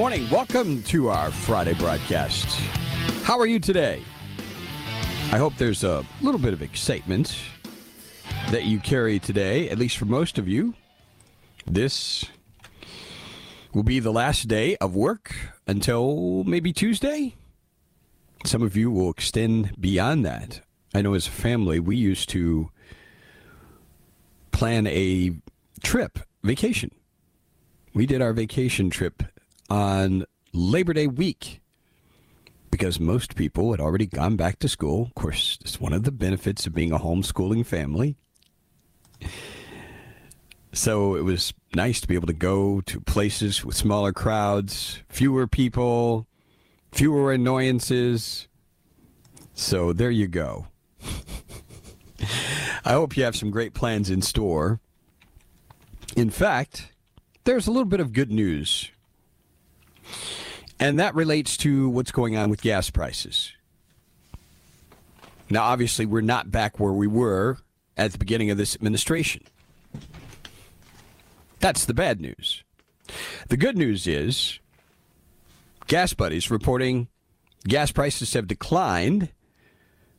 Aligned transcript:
Morning. 0.00 0.30
Welcome 0.30 0.82
to 0.84 1.10
our 1.10 1.30
Friday 1.30 1.74
broadcast. 1.74 2.46
How 3.22 3.38
are 3.38 3.44
you 3.44 3.58
today? 3.58 4.02
I 5.30 5.36
hope 5.36 5.54
there's 5.58 5.84
a 5.84 6.06
little 6.22 6.40
bit 6.40 6.54
of 6.54 6.62
excitement 6.62 7.36
that 8.50 8.64
you 8.64 8.80
carry 8.80 9.18
today, 9.18 9.68
at 9.68 9.76
least 9.76 9.98
for 9.98 10.06
most 10.06 10.38
of 10.38 10.48
you. 10.48 10.72
This 11.66 12.24
will 13.74 13.82
be 13.82 14.00
the 14.00 14.10
last 14.10 14.48
day 14.48 14.74
of 14.76 14.96
work 14.96 15.34
until 15.66 16.44
maybe 16.44 16.72
Tuesday. 16.72 17.34
Some 18.46 18.62
of 18.62 18.78
you 18.78 18.90
will 18.90 19.10
extend 19.10 19.78
beyond 19.78 20.24
that. 20.24 20.62
I 20.94 21.02
know 21.02 21.12
as 21.12 21.26
a 21.26 21.30
family, 21.30 21.78
we 21.78 21.96
used 21.96 22.30
to 22.30 22.70
plan 24.50 24.86
a 24.86 25.32
trip, 25.82 26.20
vacation. 26.42 26.90
We 27.92 28.06
did 28.06 28.22
our 28.22 28.32
vacation 28.32 28.88
trip 28.88 29.24
on 29.70 30.24
Labor 30.52 30.92
Day 30.92 31.06
week 31.06 31.60
because 32.70 33.00
most 33.00 33.36
people 33.36 33.70
had 33.70 33.80
already 33.80 34.06
gone 34.06 34.36
back 34.36 34.58
to 34.58 34.68
school. 34.68 35.06
Of 35.06 35.14
course, 35.14 35.58
it's 35.60 35.80
one 35.80 35.92
of 35.92 36.04
the 36.04 36.12
benefits 36.12 36.66
of 36.66 36.74
being 36.74 36.92
a 36.92 36.98
homeschooling 36.98 37.64
family. 37.64 38.16
So 40.72 41.14
it 41.14 41.22
was 41.22 41.52
nice 41.74 42.00
to 42.00 42.08
be 42.08 42.14
able 42.14 42.28
to 42.28 42.32
go 42.32 42.80
to 42.82 43.00
places 43.00 43.64
with 43.64 43.76
smaller 43.76 44.12
crowds, 44.12 45.02
fewer 45.08 45.46
people, 45.46 46.26
fewer 46.92 47.32
annoyances. 47.32 48.46
So 49.52 49.92
there 49.92 50.10
you 50.10 50.28
go. 50.28 50.68
I 52.84 52.92
hope 52.92 53.16
you 53.16 53.24
have 53.24 53.36
some 53.36 53.50
great 53.50 53.74
plans 53.74 54.10
in 54.10 54.22
store. 54.22 54.80
In 56.16 56.30
fact, 56.30 56.92
there's 57.44 57.66
a 57.66 57.70
little 57.70 57.84
bit 57.84 58.00
of 58.00 58.12
good 58.12 58.30
news 58.30 58.90
and 60.78 60.98
that 60.98 61.14
relates 61.14 61.56
to 61.58 61.88
what's 61.88 62.12
going 62.12 62.36
on 62.36 62.50
with 62.50 62.62
gas 62.62 62.90
prices. 62.90 63.52
Now, 65.50 65.64
obviously, 65.64 66.06
we're 66.06 66.20
not 66.20 66.50
back 66.50 66.78
where 66.78 66.92
we 66.92 67.06
were 67.06 67.58
at 67.96 68.12
the 68.12 68.18
beginning 68.18 68.50
of 68.50 68.56
this 68.56 68.74
administration. 68.74 69.42
That's 71.58 71.84
the 71.84 71.94
bad 71.94 72.20
news. 72.20 72.62
The 73.48 73.56
good 73.56 73.76
news 73.76 74.06
is 74.06 74.60
GasBuddy's 75.86 76.50
reporting 76.50 77.08
gas 77.66 77.90
prices 77.90 78.32
have 78.34 78.46
declined 78.46 79.30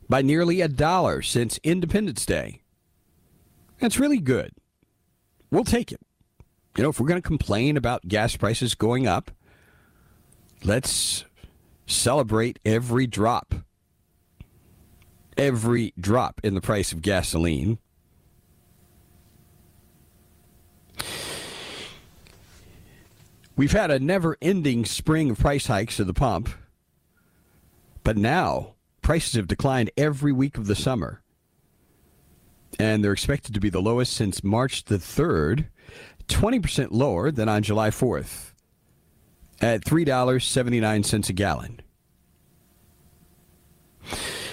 by 0.09 0.21
nearly 0.21 0.59
a 0.61 0.67
dollar 0.67 1.21
since 1.21 1.59
Independence 1.63 2.25
Day. 2.25 2.61
That's 3.79 3.97
really 3.97 4.19
good. 4.19 4.51
We'll 5.49 5.63
take 5.63 5.91
it. 5.91 6.01
You 6.77 6.83
know, 6.83 6.89
if 6.89 6.99
we're 6.99 7.07
going 7.07 7.21
to 7.21 7.27
complain 7.27 7.77
about 7.77 8.07
gas 8.07 8.35
prices 8.35 8.75
going 8.75 9.07
up, 9.07 9.31
Let's 10.63 11.25
celebrate 11.87 12.59
every 12.63 13.07
drop. 13.07 13.55
Every 15.35 15.93
drop 15.99 16.39
in 16.43 16.53
the 16.53 16.61
price 16.61 16.91
of 16.91 17.01
gasoline. 17.01 17.79
We've 23.55 23.71
had 23.71 23.89
a 23.91 23.99
never 23.99 24.37
ending 24.41 24.85
spring 24.85 25.31
of 25.31 25.39
price 25.39 25.65
hikes 25.65 25.99
at 25.99 26.07
the 26.07 26.13
pump, 26.13 26.49
but 28.03 28.17
now 28.17 28.75
prices 29.01 29.33
have 29.33 29.47
declined 29.47 29.89
every 29.97 30.31
week 30.31 30.57
of 30.57 30.67
the 30.67 30.75
summer. 30.75 31.21
And 32.79 33.03
they're 33.03 33.13
expected 33.13 33.53
to 33.53 33.59
be 33.59 33.69
the 33.69 33.81
lowest 33.81 34.13
since 34.13 34.43
March 34.43 34.85
the 34.85 34.97
3rd, 34.97 35.67
20% 36.27 36.87
lower 36.91 37.31
than 37.31 37.49
on 37.49 37.63
July 37.63 37.89
4th 37.89 38.50
at 39.61 39.85
$3.79 39.85 41.29
a 41.29 41.33
gallon. 41.33 41.81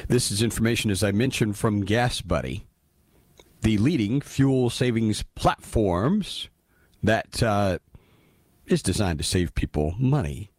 This 0.06 0.30
is 0.30 0.42
information, 0.42 0.90
as 0.90 1.02
I 1.02 1.12
mentioned, 1.12 1.56
from 1.56 1.84
Gas 1.84 2.20
Buddy, 2.20 2.66
the 3.62 3.78
leading 3.78 4.20
fuel 4.20 4.70
savings 4.70 5.24
platforms 5.34 6.48
that 7.02 7.42
uh, 7.42 7.78
is 8.66 8.82
designed 8.82 9.18
to 9.18 9.24
save 9.24 9.54
people 9.54 9.94
money. 9.98 10.50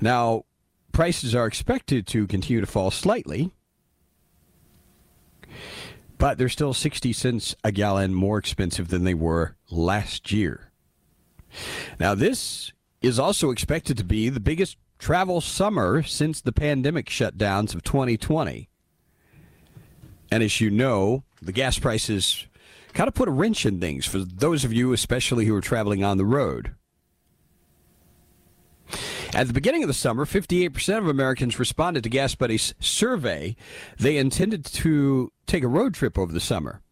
Now, 0.00 0.44
prices 0.92 1.34
are 1.34 1.46
expected 1.46 2.06
to 2.08 2.26
continue 2.26 2.60
to 2.60 2.66
fall 2.66 2.90
slightly, 2.90 3.52
but 6.18 6.38
they're 6.38 6.48
still 6.48 6.74
60 6.74 7.12
cents 7.12 7.54
a 7.62 7.72
gallon 7.72 8.14
more 8.14 8.38
expensive 8.38 8.88
than 8.88 9.04
they 9.04 9.14
were 9.14 9.56
last 9.70 10.32
year. 10.32 10.71
Now, 11.98 12.14
this 12.14 12.72
is 13.00 13.18
also 13.18 13.50
expected 13.50 13.96
to 13.98 14.04
be 14.04 14.28
the 14.28 14.40
biggest 14.40 14.76
travel 14.98 15.40
summer 15.40 16.02
since 16.02 16.40
the 16.40 16.52
pandemic 16.52 17.06
shutdowns 17.06 17.74
of 17.74 17.82
2020. 17.82 18.68
And 20.30 20.42
as 20.42 20.60
you 20.60 20.70
know, 20.70 21.24
the 21.42 21.52
gas 21.52 21.78
prices 21.78 22.46
kind 22.94 23.08
of 23.08 23.14
put 23.14 23.28
a 23.28 23.32
wrench 23.32 23.66
in 23.66 23.80
things 23.80 24.06
for 24.06 24.18
those 24.18 24.64
of 24.64 24.72
you, 24.72 24.92
especially 24.92 25.46
who 25.46 25.54
are 25.54 25.60
traveling 25.60 26.04
on 26.04 26.18
the 26.18 26.24
road. 26.24 26.74
At 29.34 29.46
the 29.46 29.54
beginning 29.54 29.82
of 29.82 29.88
the 29.88 29.94
summer, 29.94 30.26
58% 30.26 30.98
of 30.98 31.08
Americans 31.08 31.58
responded 31.58 32.02
to 32.04 32.10
Gas 32.10 32.34
Buddy's 32.34 32.74
survey. 32.80 33.56
They 33.98 34.18
intended 34.18 34.64
to 34.66 35.32
take 35.46 35.64
a 35.64 35.68
road 35.68 35.94
trip 35.94 36.18
over 36.18 36.32
the 36.32 36.40
summer. 36.40 36.82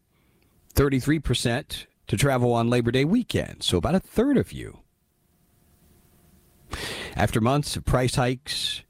33% 0.74 1.86
to 2.10 2.16
travel 2.16 2.52
on 2.52 2.68
Labor 2.68 2.90
Day 2.90 3.04
weekend, 3.04 3.62
so 3.62 3.78
about 3.78 3.94
a 3.94 4.00
third 4.00 4.36
of 4.36 4.50
you. 4.50 4.80
After 7.14 7.40
months 7.40 7.76
of 7.76 7.84
price 7.84 8.16
hikes, 8.16 8.82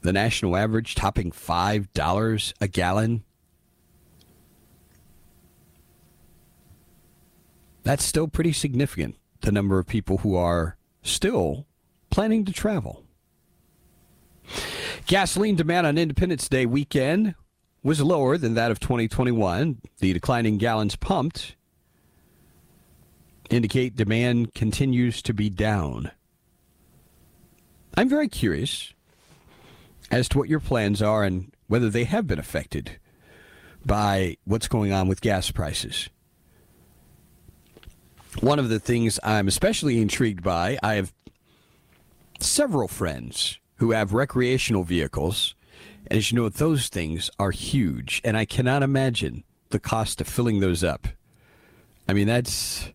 the 0.00 0.10
national 0.10 0.56
average 0.56 0.94
topping 0.94 1.30
$5 1.30 2.52
a 2.62 2.68
gallon, 2.68 3.24
that's 7.82 8.02
still 8.02 8.26
pretty 8.26 8.54
significant, 8.54 9.16
the 9.42 9.52
number 9.52 9.78
of 9.78 9.86
people 9.86 10.16
who 10.18 10.34
are 10.34 10.78
still 11.02 11.66
planning 12.08 12.46
to 12.46 12.54
travel. 12.54 13.04
Gasoline 15.04 15.56
demand 15.56 15.86
on 15.86 15.98
Independence 15.98 16.48
Day 16.48 16.64
weekend 16.64 17.34
was 17.82 18.00
lower 18.00 18.38
than 18.38 18.54
that 18.54 18.70
of 18.70 18.80
2021. 18.80 19.82
The 19.98 20.14
declining 20.14 20.56
gallons 20.56 20.96
pumped 20.96 21.56
indicate 23.52 23.96
demand 23.96 24.54
continues 24.54 25.22
to 25.22 25.34
be 25.34 25.50
down. 25.50 26.10
I'm 27.96 28.08
very 28.08 28.28
curious 28.28 28.94
as 30.10 30.28
to 30.30 30.38
what 30.38 30.48
your 30.48 30.60
plans 30.60 31.02
are 31.02 31.22
and 31.24 31.52
whether 31.68 31.90
they 31.90 32.04
have 32.04 32.26
been 32.26 32.38
affected 32.38 32.98
by 33.84 34.36
what's 34.44 34.68
going 34.68 34.92
on 34.92 35.08
with 35.08 35.20
gas 35.20 35.50
prices. 35.50 36.08
One 38.40 38.58
of 38.58 38.70
the 38.70 38.80
things 38.80 39.20
I'm 39.22 39.48
especially 39.48 40.00
intrigued 40.00 40.42
by, 40.42 40.78
I 40.82 40.94
have 40.94 41.12
several 42.40 42.88
friends 42.88 43.58
who 43.76 43.90
have 43.90 44.14
recreational 44.14 44.84
vehicles 44.84 45.54
And 46.06 46.18
as 46.18 46.30
you 46.30 46.36
know, 46.36 46.48
those 46.48 46.88
things 46.88 47.30
are 47.38 47.50
huge, 47.50 48.20
and 48.24 48.36
I 48.36 48.44
cannot 48.44 48.82
imagine 48.82 49.44
the 49.70 49.78
cost 49.78 50.20
of 50.20 50.28
filling 50.28 50.60
those 50.60 50.84
up. 50.84 51.08
I 52.08 52.12
mean, 52.12 52.26
that's 52.26 52.92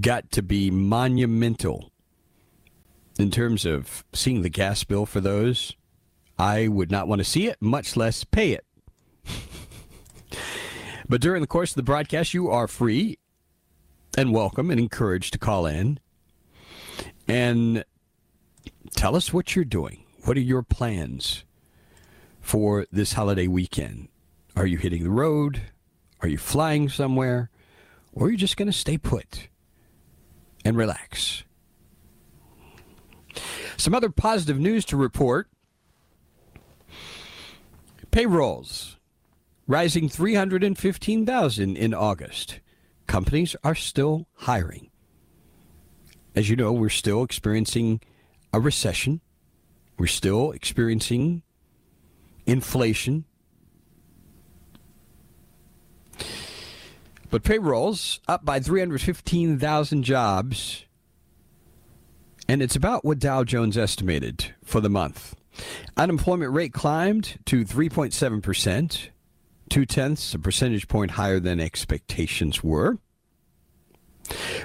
got 0.00 0.30
to 0.32 0.42
be 0.42 0.70
monumental 0.70 1.92
in 3.18 3.30
terms 3.30 3.64
of 3.64 4.04
seeing 4.12 4.42
the 4.42 4.48
gas 4.48 4.84
bill 4.84 5.06
for 5.06 5.20
those. 5.20 5.74
I 6.38 6.68
would 6.68 6.90
not 6.90 7.08
want 7.08 7.20
to 7.20 7.24
see 7.24 7.48
it, 7.48 7.56
much 7.60 7.96
less 7.96 8.22
pay 8.24 8.52
it. 8.52 8.64
but 11.08 11.20
during 11.20 11.40
the 11.40 11.48
course 11.48 11.72
of 11.72 11.76
the 11.76 11.82
broadcast, 11.82 12.32
you 12.32 12.48
are 12.48 12.68
free 12.68 13.18
and 14.16 14.32
welcome 14.32 14.70
and 14.70 14.78
encouraged 14.78 15.32
to 15.32 15.38
call 15.38 15.66
in 15.66 15.98
and 17.26 17.84
tell 18.94 19.16
us 19.16 19.32
what 19.32 19.56
you're 19.56 19.64
doing. 19.64 20.04
What 20.24 20.36
are 20.36 20.40
your 20.40 20.62
plans 20.62 21.44
for 22.40 22.86
this 22.92 23.14
holiday 23.14 23.46
weekend? 23.46 24.08
Are 24.54 24.66
you 24.66 24.78
hitting 24.78 25.02
the 25.02 25.10
road? 25.10 25.62
Are 26.20 26.28
you 26.28 26.38
flying 26.38 26.88
somewhere? 26.88 27.50
Or 28.12 28.26
are 28.26 28.30
you 28.30 28.36
just 28.36 28.56
going 28.56 28.66
to 28.66 28.72
stay 28.72 28.98
put 28.98 29.48
and 30.64 30.76
relax? 30.76 31.44
Some 33.76 33.94
other 33.94 34.10
positive 34.10 34.58
news 34.58 34.84
to 34.86 34.96
report 34.96 35.48
payrolls 38.10 38.96
rising 39.66 40.08
315,000 40.08 41.76
in 41.76 41.94
August. 41.94 42.60
Companies 43.06 43.54
are 43.62 43.74
still 43.74 44.26
hiring. 44.34 44.90
As 46.34 46.48
you 46.48 46.56
know, 46.56 46.72
we're 46.72 46.88
still 46.88 47.22
experiencing 47.22 48.00
a 48.52 48.60
recession. 48.60 49.20
We're 49.98 50.06
still 50.06 50.52
experiencing 50.52 51.42
inflation. 52.46 53.24
But 57.30 57.44
payrolls 57.44 58.20
up 58.26 58.44
by 58.44 58.60
315,000 58.60 60.02
jobs. 60.02 60.84
And 62.48 62.62
it's 62.62 62.76
about 62.76 63.04
what 63.04 63.18
Dow 63.18 63.44
Jones 63.44 63.76
estimated 63.76 64.54
for 64.64 64.80
the 64.80 64.88
month. 64.88 65.34
Unemployment 65.96 66.52
rate 66.52 66.72
climbed 66.72 67.38
to 67.46 67.64
3.7%, 67.64 69.08
two 69.68 69.84
tenths 69.84 70.32
a 70.34 70.38
percentage 70.38 70.88
point 70.88 71.12
higher 71.12 71.40
than 71.40 71.60
expectations 71.60 72.64
were. 72.64 72.98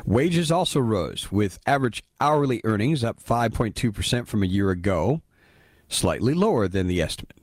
Wages 0.05 0.51
also 0.51 0.79
rose, 0.79 1.31
with 1.31 1.59
average 1.65 2.03
hourly 2.19 2.61
earnings 2.63 3.03
up 3.03 3.21
5.2% 3.21 4.27
from 4.27 4.43
a 4.43 4.47
year 4.47 4.69
ago, 4.69 5.21
slightly 5.87 6.33
lower 6.33 6.67
than 6.67 6.87
the 6.87 7.01
estimate. 7.01 7.37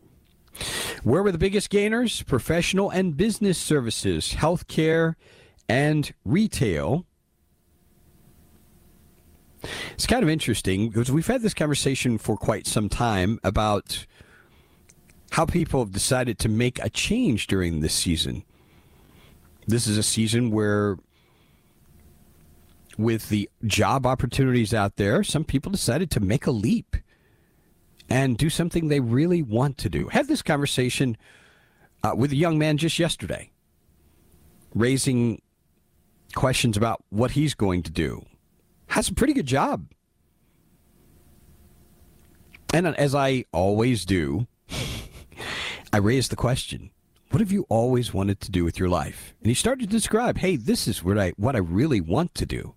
Where 1.02 1.22
were 1.22 1.32
the 1.32 1.38
biggest 1.38 1.70
gainers? 1.70 2.22
Professional 2.22 2.90
and 2.90 3.16
business 3.16 3.56
services, 3.56 4.34
healthcare, 4.34 5.14
and 5.68 6.12
retail. 6.24 7.06
It's 9.92 10.06
kind 10.06 10.22
of 10.22 10.28
interesting 10.28 10.88
because 10.88 11.10
we've 11.10 11.26
had 11.26 11.42
this 11.42 11.54
conversation 11.54 12.18
for 12.18 12.36
quite 12.36 12.66
some 12.66 12.88
time 12.88 13.38
about 13.42 14.06
how 15.32 15.46
people 15.46 15.80
have 15.80 15.92
decided 15.92 16.38
to 16.40 16.48
make 16.48 16.78
a 16.82 16.90
change 16.90 17.46
during 17.46 17.80
this 17.80 17.94
season. 17.94 18.44
This 19.66 19.86
is 19.86 19.96
a 19.96 20.02
season 20.02 20.50
where, 20.50 20.98
with 22.98 23.28
the 23.28 23.48
job 23.64 24.06
opportunities 24.06 24.74
out 24.74 24.96
there, 24.96 25.22
some 25.22 25.44
people 25.44 25.70
decided 25.70 26.10
to 26.12 26.20
make 26.20 26.46
a 26.46 26.50
leap 26.50 26.96
and 28.10 28.36
do 28.36 28.50
something 28.50 28.88
they 28.88 29.00
really 29.00 29.40
want 29.40 29.78
to 29.78 29.88
do. 29.88 30.08
Had 30.08 30.26
this 30.26 30.42
conversation 30.42 31.16
uh, 32.02 32.12
with 32.16 32.32
a 32.32 32.36
young 32.36 32.58
man 32.58 32.76
just 32.76 32.98
yesterday, 32.98 33.52
raising 34.74 35.40
questions 36.34 36.76
about 36.76 37.04
what 37.10 37.32
he's 37.32 37.54
going 37.54 37.84
to 37.84 37.90
do. 37.90 38.26
Has 38.88 39.08
a 39.08 39.14
pretty 39.14 39.32
good 39.32 39.46
job. 39.46 39.86
And 42.74 42.86
as 42.86 43.14
I 43.14 43.44
always 43.52 44.04
do, 44.04 44.48
I 45.92 45.98
raised 45.98 46.32
the 46.32 46.36
question, 46.36 46.90
what 47.30 47.40
have 47.40 47.52
you 47.52 47.64
always 47.68 48.12
wanted 48.12 48.40
to 48.40 48.50
do 48.50 48.64
with 48.64 48.78
your 48.78 48.88
life? 48.88 49.34
And 49.40 49.48
he 49.48 49.54
started 49.54 49.88
to 49.88 49.96
describe, 49.96 50.38
hey, 50.38 50.56
this 50.56 50.88
is 50.88 51.04
what 51.04 51.16
I 51.16 51.30
what 51.36 51.54
I 51.54 51.60
really 51.60 52.00
want 52.00 52.34
to 52.36 52.46
do. 52.46 52.74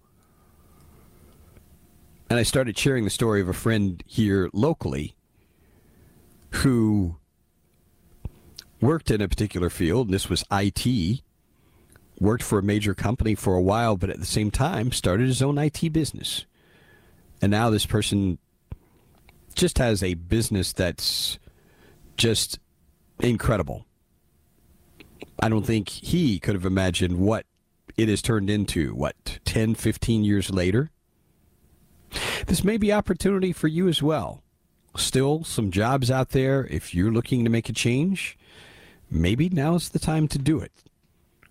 And 2.30 2.40
I 2.40 2.44
started 2.44 2.78
sharing 2.78 3.04
the 3.04 3.10
story 3.10 3.42
of 3.42 3.50
a 3.50 3.54
friend 3.54 4.04
here 4.08 4.50
locally 4.54 5.16
who 6.54 7.18
worked 8.80 9.10
in 9.10 9.22
a 9.22 9.28
particular 9.28 9.70
field, 9.70 10.08
and 10.08 10.14
this 10.14 10.30
was 10.30 10.44
IT, 10.52 11.22
worked 12.20 12.44
for 12.44 12.60
a 12.60 12.64
major 12.64 12.94
company 12.94 13.36
for 13.36 13.56
a 13.56 13.62
while, 13.62 13.98
but 13.98 14.10
at 14.10 14.20
the 14.20 14.26
same 14.26 14.52
time 14.52 14.92
started 14.92 15.28
his 15.28 15.42
own 15.42 15.58
IT 15.58 15.92
business. 15.92 16.46
And 17.42 17.52
now 17.52 17.70
this 17.70 17.86
person 17.86 18.38
just 19.56 19.78
has 19.78 20.04
a 20.04 20.14
business 20.14 20.74
that's 20.74 21.40
just 22.18 22.60
incredible. 23.20 23.86
I 25.42 25.50
don't 25.50 25.66
think 25.66 25.90
he 25.90 26.40
could 26.40 26.56
have 26.56 26.66
imagined 26.66 27.18
what 27.18 27.46
it 27.98 28.10
has 28.10 28.22
turned 28.22 28.50
into, 28.50 28.94
what, 28.94 29.40
10, 29.46 29.76
15 29.76 30.24
years 30.24 30.50
later? 30.50 30.92
This 32.46 32.64
may 32.64 32.78
be 32.78 32.94
opportunity 32.94 33.52
for 33.52 33.68
you 33.68 33.88
as 33.88 34.02
well 34.02 34.43
still 34.96 35.44
some 35.44 35.72
jobs 35.72 36.12
out 36.12 36.30
there. 36.30 36.68
If 36.70 36.94
you're 36.94 37.12
looking 37.12 37.44
to 37.44 37.50
make 37.50 37.70
a 37.70 37.74
change, 37.74 38.38
maybe 39.10 39.50
now's 39.50 39.90
the 39.90 40.00
time 40.00 40.28
to 40.30 40.38
do 40.38 40.60
it 40.60 40.72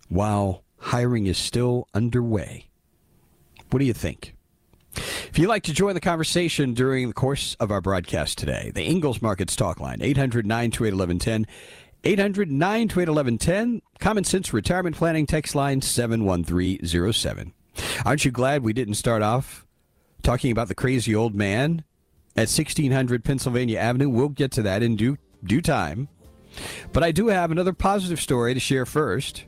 while 0.09 0.63
hiring 0.77 1.27
is 1.27 1.37
still 1.37 1.87
underway. 1.93 2.67
What 3.69 3.79
do 3.79 3.85
you 3.85 3.93
think? 3.93 4.35
If 4.95 5.39
you'd 5.39 5.47
like 5.47 5.63
to 5.63 5.73
join 5.73 5.95
the 5.95 5.99
conversation 5.99 6.73
during 6.73 7.07
the 7.07 7.13
course 7.13 7.55
of 7.59 7.71
our 7.71 7.81
broadcast 7.81 8.37
today, 8.37 8.71
the 8.75 8.83
Ingles 8.83 9.21
Markets 9.21 9.55
Talk 9.55 9.79
Line, 9.79 9.99
800 10.01 10.45
928 10.45 10.93
1110. 10.93 11.47
800 12.03 12.51
928 12.51 13.09
1110. 13.09 13.81
Common 13.99 14.23
Sense 14.23 14.53
Retirement 14.53 14.95
Planning 14.95 15.25
text 15.25 15.55
line 15.55 15.81
71307. 15.81 17.53
Aren't 18.05 18.25
you 18.25 18.31
glad 18.31 18.61
we 18.61 18.73
didn't 18.73 18.95
start 18.95 19.23
off 19.23 19.65
talking 20.21 20.51
about 20.51 20.67
the 20.67 20.75
crazy 20.75 21.15
old 21.15 21.33
man 21.33 21.83
at 22.35 22.49
1600 22.49 23.23
Pennsylvania 23.23 23.79
Avenue. 23.79 24.09
We'll 24.09 24.29
get 24.29 24.51
to 24.53 24.61
that 24.63 24.83
in 24.83 24.95
due, 24.95 25.17
due 25.43 25.61
time. 25.61 26.07
But 26.91 27.03
I 27.03 27.11
do 27.11 27.27
have 27.27 27.51
another 27.51 27.73
positive 27.73 28.19
story 28.19 28.53
to 28.53 28.59
share 28.59 28.85
first. 28.85 29.45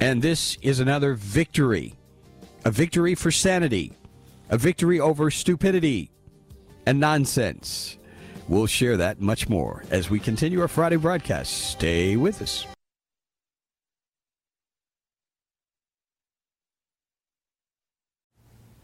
And 0.00 0.22
this 0.22 0.56
is 0.62 0.80
another 0.80 1.14
victory 1.14 1.94
a 2.64 2.70
victory 2.70 3.14
for 3.14 3.30
sanity, 3.30 3.92
a 4.48 4.56
victory 4.56 4.98
over 4.98 5.30
stupidity 5.30 6.10
and 6.86 6.98
nonsense. 6.98 7.98
We'll 8.48 8.66
share 8.66 8.96
that 8.96 9.20
much 9.20 9.48
more 9.48 9.84
as 9.90 10.10
we 10.10 10.18
continue 10.18 10.60
our 10.60 10.68
Friday 10.68 10.96
broadcast. 10.96 11.52
Stay 11.70 12.16
with 12.16 12.40
us. 12.42 12.66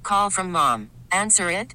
Call 0.03 0.31
from 0.31 0.51
mom. 0.51 0.91
Answer 1.13 1.51
it. 1.51 1.75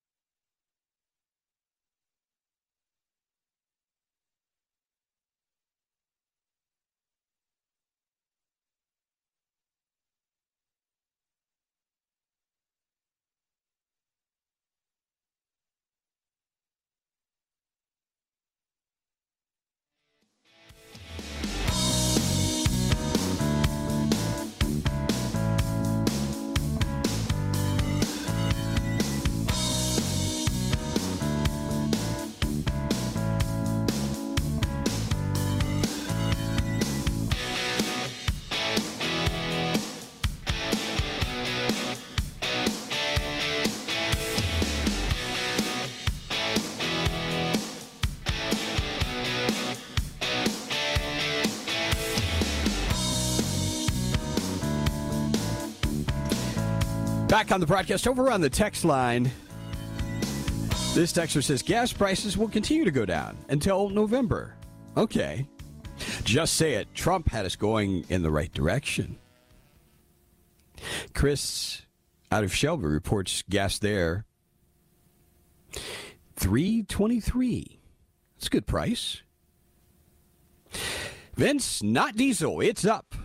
Back 57.31 57.53
on 57.53 57.61
the 57.61 57.65
broadcast, 57.65 58.09
over 58.09 58.29
on 58.29 58.41
the 58.41 58.49
text 58.49 58.83
line. 58.83 59.31
This 60.93 61.13
texter 61.13 61.41
says 61.41 61.61
gas 61.61 61.93
prices 61.93 62.35
will 62.35 62.49
continue 62.49 62.83
to 62.83 62.91
go 62.91 63.05
down 63.05 63.37
until 63.47 63.87
November. 63.87 64.57
Okay. 64.97 65.47
Just 66.25 66.55
say 66.55 66.73
it. 66.73 66.93
Trump 66.93 67.29
had 67.29 67.45
us 67.45 67.55
going 67.55 68.03
in 68.09 68.21
the 68.21 68.29
right 68.29 68.51
direction. 68.51 69.17
Chris 71.13 71.83
out 72.33 72.43
of 72.43 72.53
Shelby 72.53 72.87
reports 72.87 73.45
gas 73.49 73.79
there 73.79 74.25
323. 76.35 77.79
That's 78.35 78.47
a 78.47 78.49
good 78.49 78.67
price. 78.67 79.21
Vince, 81.37 81.81
not 81.81 82.17
diesel. 82.17 82.59
It's 82.59 82.83
up. 82.83 83.15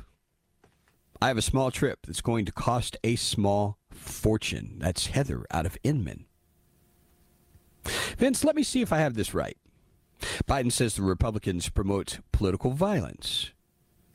I 1.20 1.26
have 1.26 1.38
a 1.38 1.42
small 1.42 1.72
trip 1.72 2.06
that's 2.06 2.20
going 2.20 2.44
to 2.44 2.52
cost 2.52 2.96
a 3.02 3.16
small 3.16 3.78
fortune. 3.96 4.76
That's 4.78 5.06
Heather 5.06 5.44
out 5.50 5.66
of 5.66 5.78
Inman. 5.82 6.26
Vince, 8.18 8.44
let 8.44 8.56
me 8.56 8.62
see 8.62 8.82
if 8.82 8.92
I 8.92 8.98
have 8.98 9.14
this 9.14 9.34
right. 9.34 9.56
Biden 10.46 10.72
says 10.72 10.94
the 10.94 11.02
Republicans 11.02 11.68
promote 11.68 12.20
political 12.32 12.70
violence. 12.70 13.50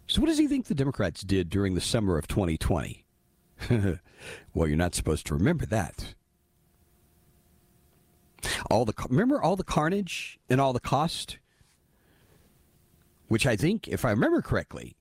So, 0.08 0.20
what 0.20 0.28
does 0.28 0.40
he 0.40 0.48
think 0.48 0.66
the 0.66 0.76
Democrats 0.76 1.22
did 1.22 1.50
during 1.50 1.76
the 1.76 1.82
summer 1.82 2.18
of 2.18 2.28
2020? 2.28 3.06
well, 4.54 4.68
you're 4.68 4.76
not 4.76 4.96
supposed 4.96 5.26
to 5.28 5.36
remember 5.36 5.66
that. 5.68 6.16
All 8.70 8.86
the 8.86 8.94
remember 9.08 9.42
all 9.42 9.56
the 9.56 9.64
carnage 9.64 10.40
and 10.50 10.60
all 10.60 10.74
the 10.74 10.80
cost, 10.80 11.38
which 13.28 13.46
I 13.46 13.56
think, 13.56 13.88
if 13.88 14.04
I 14.04 14.10
remember 14.10 14.42
correctly, 14.42 14.96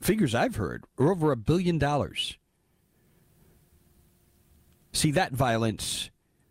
figures 0.00 0.34
I've 0.34 0.56
heard 0.56 0.84
are 0.98 1.10
over 1.10 1.32
a 1.32 1.36
billion 1.36 1.78
dollars. 1.78 2.38
See 5.04 5.10
that 5.10 5.32
violence, 5.32 6.08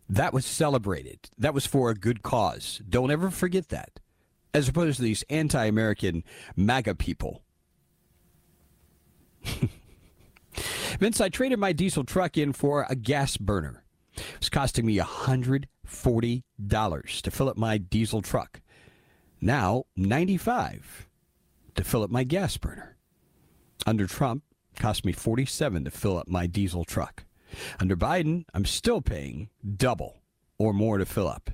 that 0.08 0.32
was 0.32 0.46
celebrated. 0.46 1.28
That 1.36 1.54
was 1.54 1.66
for 1.66 1.90
a 1.90 1.94
good 1.96 2.22
cause. 2.22 2.80
Don't 2.88 3.10
ever 3.10 3.28
forget 3.32 3.70
that. 3.70 3.98
As 4.54 4.68
opposed 4.68 4.98
to 4.98 5.02
these 5.02 5.24
anti-American 5.28 6.22
MAGA 6.54 6.94
people. 6.94 7.42
Vince, 11.00 11.20
I 11.20 11.30
traded 11.30 11.58
my 11.58 11.72
diesel 11.72 12.04
truck 12.04 12.38
in 12.38 12.52
for 12.52 12.86
a 12.88 12.94
gas 12.94 13.36
burner. 13.36 13.82
It 14.16 14.22
was 14.38 14.50
costing 14.50 14.86
me 14.86 14.98
$140 14.98 15.66
to 17.22 17.30
fill 17.32 17.48
up 17.48 17.56
my 17.56 17.76
diesel 17.76 18.22
truck. 18.22 18.60
Now, 19.40 19.86
95 19.96 21.08
to 21.74 21.82
fill 21.82 22.04
up 22.04 22.10
my 22.10 22.22
gas 22.22 22.56
burner. 22.56 22.96
Under 23.84 24.06
Trump, 24.06 24.44
cost 24.76 25.04
me 25.04 25.10
47 25.10 25.86
to 25.86 25.90
fill 25.90 26.18
up 26.18 26.28
my 26.28 26.46
diesel 26.46 26.84
truck. 26.84 27.24
Under 27.80 27.96
Biden, 27.96 28.44
I'm 28.54 28.64
still 28.64 29.00
paying 29.00 29.48
double 29.76 30.22
or 30.58 30.72
more 30.72 30.98
to 30.98 31.06
fill 31.06 31.28
up. 31.28 31.50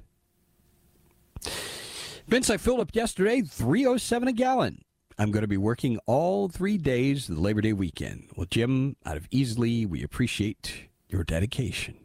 Vince, 2.27 2.51
I 2.51 2.59
filled 2.59 2.81
up 2.81 2.95
yesterday, 2.95 3.41
307 3.41 4.29
a 4.29 4.33
gallon. 4.33 4.85
I'm 5.19 5.31
going 5.31 5.43
to 5.43 5.49
be 5.49 5.57
working 5.57 5.99
all 6.07 6.49
three 6.49 6.79
days 6.79 7.29
of 7.29 7.37
the 7.37 7.43
Labor 7.43 7.61
Day 7.61 7.73
weekend. 7.73 8.31
Well, 8.37 8.47
Jim, 8.51 8.97
out 9.05 9.17
of 9.17 9.29
Easley, 9.31 9.87
we 9.87 10.03
appreciate 10.03 10.89
your 11.09 11.25
dedication. 11.25 11.97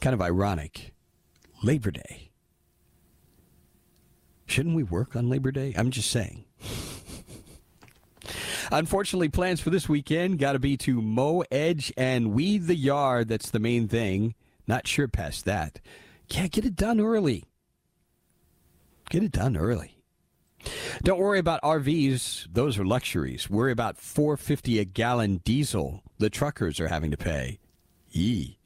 Kind 0.00 0.14
of 0.14 0.20
ironic. 0.20 0.92
Labor 1.62 1.90
Day. 1.90 2.30
Shouldn't 4.46 4.76
we 4.76 4.82
work 4.82 5.16
on 5.16 5.28
Labor 5.28 5.50
Day? 5.50 5.72
I'm 5.76 5.90
just 5.90 6.10
saying. 6.10 6.44
Unfortunately, 8.70 9.28
plans 9.28 9.60
for 9.60 9.70
this 9.70 9.88
weekend 9.88 10.38
got 10.38 10.52
to 10.52 10.58
be 10.58 10.76
to 10.78 11.02
mow, 11.02 11.42
edge, 11.50 11.92
and 11.96 12.32
weed 12.32 12.66
the 12.66 12.76
yard. 12.76 13.28
That's 13.28 13.50
the 13.50 13.58
main 13.58 13.88
thing. 13.88 14.34
Not 14.66 14.86
sure 14.86 15.08
past 15.08 15.44
that. 15.46 15.80
Yeah, 16.28 16.46
get 16.46 16.64
it 16.64 16.76
done 16.76 17.00
early. 17.00 17.44
Get 19.10 19.22
it 19.22 19.32
done 19.32 19.56
early. 19.56 19.98
Don't 21.02 21.18
worry 21.18 21.40
about 21.40 21.60
RVs; 21.62 22.46
those 22.52 22.78
are 22.78 22.84
luxuries. 22.84 23.50
Worry 23.50 23.72
about 23.72 23.98
450 23.98 24.78
a 24.78 24.84
gallon 24.84 25.38
diesel 25.38 26.02
the 26.18 26.30
truckers 26.30 26.78
are 26.78 26.88
having 26.88 27.10
to 27.10 27.16
pay. 27.16 27.58
Yee. 28.10 28.58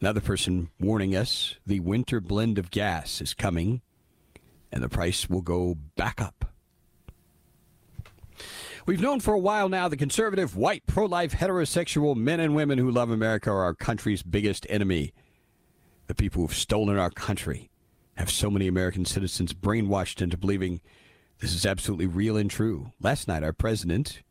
Another 0.00 0.20
person 0.20 0.70
warning 0.78 1.16
us: 1.16 1.56
the 1.66 1.80
winter 1.80 2.20
blend 2.20 2.56
of 2.58 2.70
gas 2.70 3.20
is 3.20 3.34
coming, 3.34 3.82
and 4.70 4.82
the 4.82 4.88
price 4.88 5.28
will 5.28 5.42
go 5.42 5.76
back 5.96 6.20
up. 6.20 6.51
We've 8.84 9.00
known 9.00 9.20
for 9.20 9.32
a 9.32 9.38
while 9.38 9.68
now 9.68 9.86
the 9.86 9.96
conservative, 9.96 10.56
white, 10.56 10.86
pro 10.86 11.06
life, 11.06 11.34
heterosexual 11.34 12.16
men 12.16 12.40
and 12.40 12.56
women 12.56 12.78
who 12.78 12.90
love 12.90 13.10
America 13.10 13.48
are 13.50 13.62
our 13.62 13.74
country's 13.74 14.24
biggest 14.24 14.66
enemy. 14.68 15.12
The 16.08 16.16
people 16.16 16.42
who've 16.42 16.54
stolen 16.54 16.98
our 16.98 17.10
country 17.10 17.70
have 18.16 18.28
so 18.28 18.50
many 18.50 18.66
American 18.66 19.04
citizens 19.04 19.52
brainwashed 19.52 20.20
into 20.20 20.36
believing 20.36 20.80
this 21.38 21.54
is 21.54 21.64
absolutely 21.64 22.06
real 22.06 22.36
and 22.36 22.50
true. 22.50 22.90
Last 23.00 23.28
night, 23.28 23.44
our 23.44 23.52
president 23.52 24.22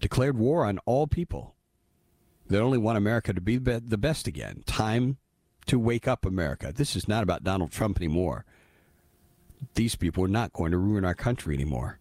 declared 0.00 0.36
war 0.36 0.66
on 0.66 0.78
all 0.84 1.06
people 1.06 1.54
that 2.48 2.60
only 2.60 2.78
want 2.78 2.98
America 2.98 3.32
to 3.32 3.40
be 3.40 3.58
the 3.58 3.80
best 3.80 4.26
again. 4.26 4.64
Time 4.66 5.18
to 5.66 5.78
wake 5.78 6.08
up, 6.08 6.26
America. 6.26 6.72
This 6.74 6.96
is 6.96 7.06
not 7.06 7.22
about 7.22 7.44
Donald 7.44 7.70
Trump 7.70 7.96
anymore. 7.96 8.44
These 9.74 9.94
people 9.94 10.24
are 10.24 10.28
not 10.28 10.52
going 10.52 10.72
to 10.72 10.78
ruin 10.78 11.04
our 11.04 11.14
country 11.14 11.54
anymore. 11.54 12.00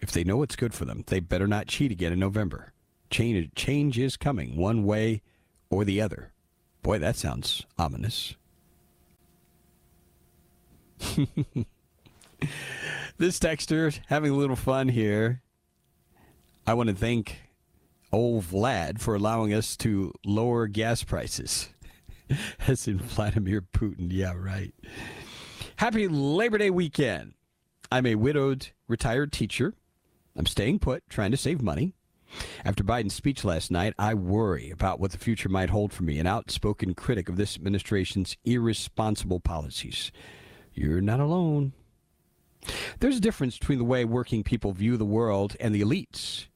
If 0.00 0.12
they 0.12 0.24
know 0.24 0.38
what's 0.38 0.56
good 0.56 0.74
for 0.74 0.84
them, 0.84 1.04
they 1.06 1.20
better 1.20 1.46
not 1.46 1.66
cheat 1.66 1.92
again 1.92 2.12
in 2.12 2.18
November. 2.18 2.72
Change, 3.10 3.54
change 3.54 3.98
is 3.98 4.16
coming, 4.16 4.56
one 4.56 4.84
way 4.84 5.22
or 5.68 5.84
the 5.84 6.00
other. 6.00 6.32
Boy, 6.82 6.98
that 6.98 7.16
sounds 7.16 7.66
ominous. 7.78 8.34
this 13.18 13.38
texter 13.38 13.98
having 14.06 14.32
a 14.32 14.36
little 14.36 14.56
fun 14.56 14.88
here. 14.88 15.42
I 16.66 16.74
want 16.74 16.88
to 16.88 16.94
thank 16.94 17.38
old 18.12 18.44
Vlad 18.44 19.00
for 19.00 19.14
allowing 19.14 19.52
us 19.52 19.76
to 19.78 20.12
lower 20.24 20.66
gas 20.66 21.02
prices. 21.02 21.68
As 22.66 22.86
in 22.86 22.98
Vladimir 22.98 23.60
Putin. 23.60 24.08
Yeah, 24.10 24.34
right. 24.36 24.72
Happy 25.76 26.06
Labor 26.08 26.58
Day 26.58 26.70
weekend. 26.70 27.34
I'm 27.90 28.06
a 28.06 28.14
widowed 28.14 28.68
retired 28.86 29.32
teacher. 29.32 29.74
I'm 30.40 30.46
staying 30.46 30.78
put, 30.78 31.06
trying 31.10 31.32
to 31.32 31.36
save 31.36 31.60
money. 31.60 31.92
After 32.64 32.82
Biden's 32.82 33.12
speech 33.12 33.44
last 33.44 33.70
night, 33.70 33.92
I 33.98 34.14
worry 34.14 34.70
about 34.70 34.98
what 34.98 35.10
the 35.10 35.18
future 35.18 35.50
might 35.50 35.68
hold 35.68 35.92
for 35.92 36.02
me, 36.02 36.18
an 36.18 36.26
outspoken 36.26 36.94
critic 36.94 37.28
of 37.28 37.36
this 37.36 37.56
administration's 37.56 38.38
irresponsible 38.46 39.40
policies. 39.40 40.10
You're 40.72 41.02
not 41.02 41.20
alone. 41.20 41.74
There's 43.00 43.18
a 43.18 43.20
difference 43.20 43.58
between 43.58 43.76
the 43.76 43.84
way 43.84 44.06
working 44.06 44.42
people 44.42 44.72
view 44.72 44.96
the 44.96 45.04
world 45.04 45.58
and 45.60 45.74
the 45.74 45.82
elites. 45.82 46.46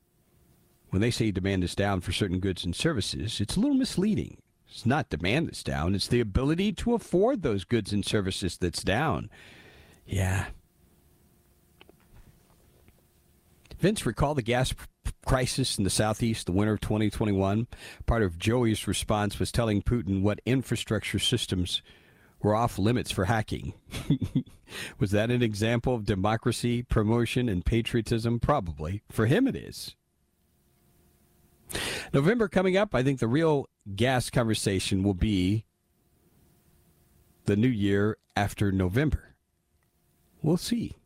When 0.89 1.03
they 1.03 1.11
say 1.11 1.31
demand 1.31 1.63
is 1.63 1.75
down 1.75 2.01
for 2.01 2.13
certain 2.13 2.41
goods 2.41 2.65
and 2.65 2.75
services, 2.75 3.39
it's 3.39 3.57
a 3.59 3.61
little 3.61 3.77
misleading. 3.77 4.39
It's 4.67 4.87
not 4.87 5.11
demand 5.11 5.49
that's 5.49 5.63
down, 5.63 5.95
it's 5.95 6.09
the 6.09 6.21
ability 6.21 6.73
to 6.73 6.95
afford 6.95 7.43
those 7.43 7.65
goods 7.65 7.93
and 7.93 8.03
services 8.03 8.57
that's 8.57 8.83
down. 8.83 9.29
Yeah. 10.07 10.47
Vince, 13.85 14.07
recall 14.07 14.35
the 14.35 14.41
gas 14.41 14.73
crisis 15.27 15.77
in 15.77 15.85
the 15.85 15.91
Southeast, 15.91 16.47
the 16.47 16.53
winter 16.53 16.73
of 16.73 16.81
2021? 16.81 17.67
Part 18.07 18.23
of 18.23 18.39
Joey's 18.39 18.89
response 18.89 19.39
was 19.39 19.53
telling 19.53 19.83
Putin 19.83 20.23
what 20.23 20.41
infrastructure 20.47 21.19
systems 21.19 21.83
were 22.41 22.55
off 22.55 22.79
limits 22.79 23.11
for 23.11 23.27
hacking. 23.27 23.75
Was 24.99 25.11
that 25.11 25.31
an 25.31 25.43
example 25.43 25.95
of 25.95 26.07
democracy, 26.07 26.83
promotion, 26.83 27.47
and 27.47 27.63
patriotism? 27.63 28.41
Probably. 28.41 29.03
For 29.11 29.27
him, 29.27 29.47
it 29.47 29.55
is. 29.55 29.95
November 32.15 32.49
coming 32.49 32.79
up, 32.79 32.95
I 32.95 33.03
think 33.03 33.21
the 33.21 33.29
real 33.29 33.69
gas 33.95 34.31
conversation 34.31 35.03
will 35.03 35.13
be 35.13 35.67
the 37.45 37.55
new 37.55 37.69
year 37.69 38.17
after 38.35 38.73
November. 38.73 39.35
We'll 40.41 40.57
see. 40.57 40.97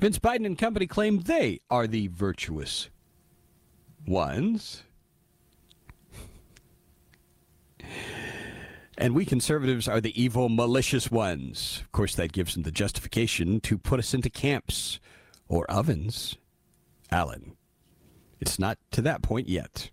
Vince 0.00 0.18
Biden 0.18 0.46
and 0.46 0.58
company 0.58 0.86
claim 0.86 1.20
they 1.20 1.60
are 1.70 1.86
the 1.86 2.08
virtuous 2.08 2.88
ones. 4.06 4.82
And 8.98 9.14
we 9.14 9.24
conservatives 9.24 9.88
are 9.88 10.00
the 10.00 10.20
evil, 10.20 10.48
malicious 10.48 11.10
ones. 11.10 11.80
Of 11.84 11.92
course, 11.92 12.14
that 12.16 12.32
gives 12.32 12.54
them 12.54 12.64
the 12.64 12.70
justification 12.70 13.60
to 13.60 13.78
put 13.78 13.98
us 13.98 14.12
into 14.12 14.28
camps 14.28 15.00
or 15.48 15.70
ovens. 15.70 16.36
Alan, 17.10 17.56
it's 18.40 18.58
not 18.58 18.78
to 18.92 19.02
that 19.02 19.22
point 19.22 19.48
yet. 19.48 19.90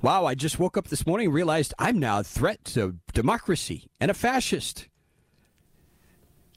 Wow, 0.00 0.24
I 0.24 0.34
just 0.34 0.58
woke 0.58 0.76
up 0.76 0.88
this 0.88 1.06
morning 1.06 1.26
and 1.26 1.34
realized 1.34 1.74
I'm 1.78 1.98
now 1.98 2.20
a 2.20 2.24
threat 2.24 2.64
to 2.66 2.96
democracy 3.12 3.86
and 4.00 4.10
a 4.10 4.14
fascist. 4.14 4.88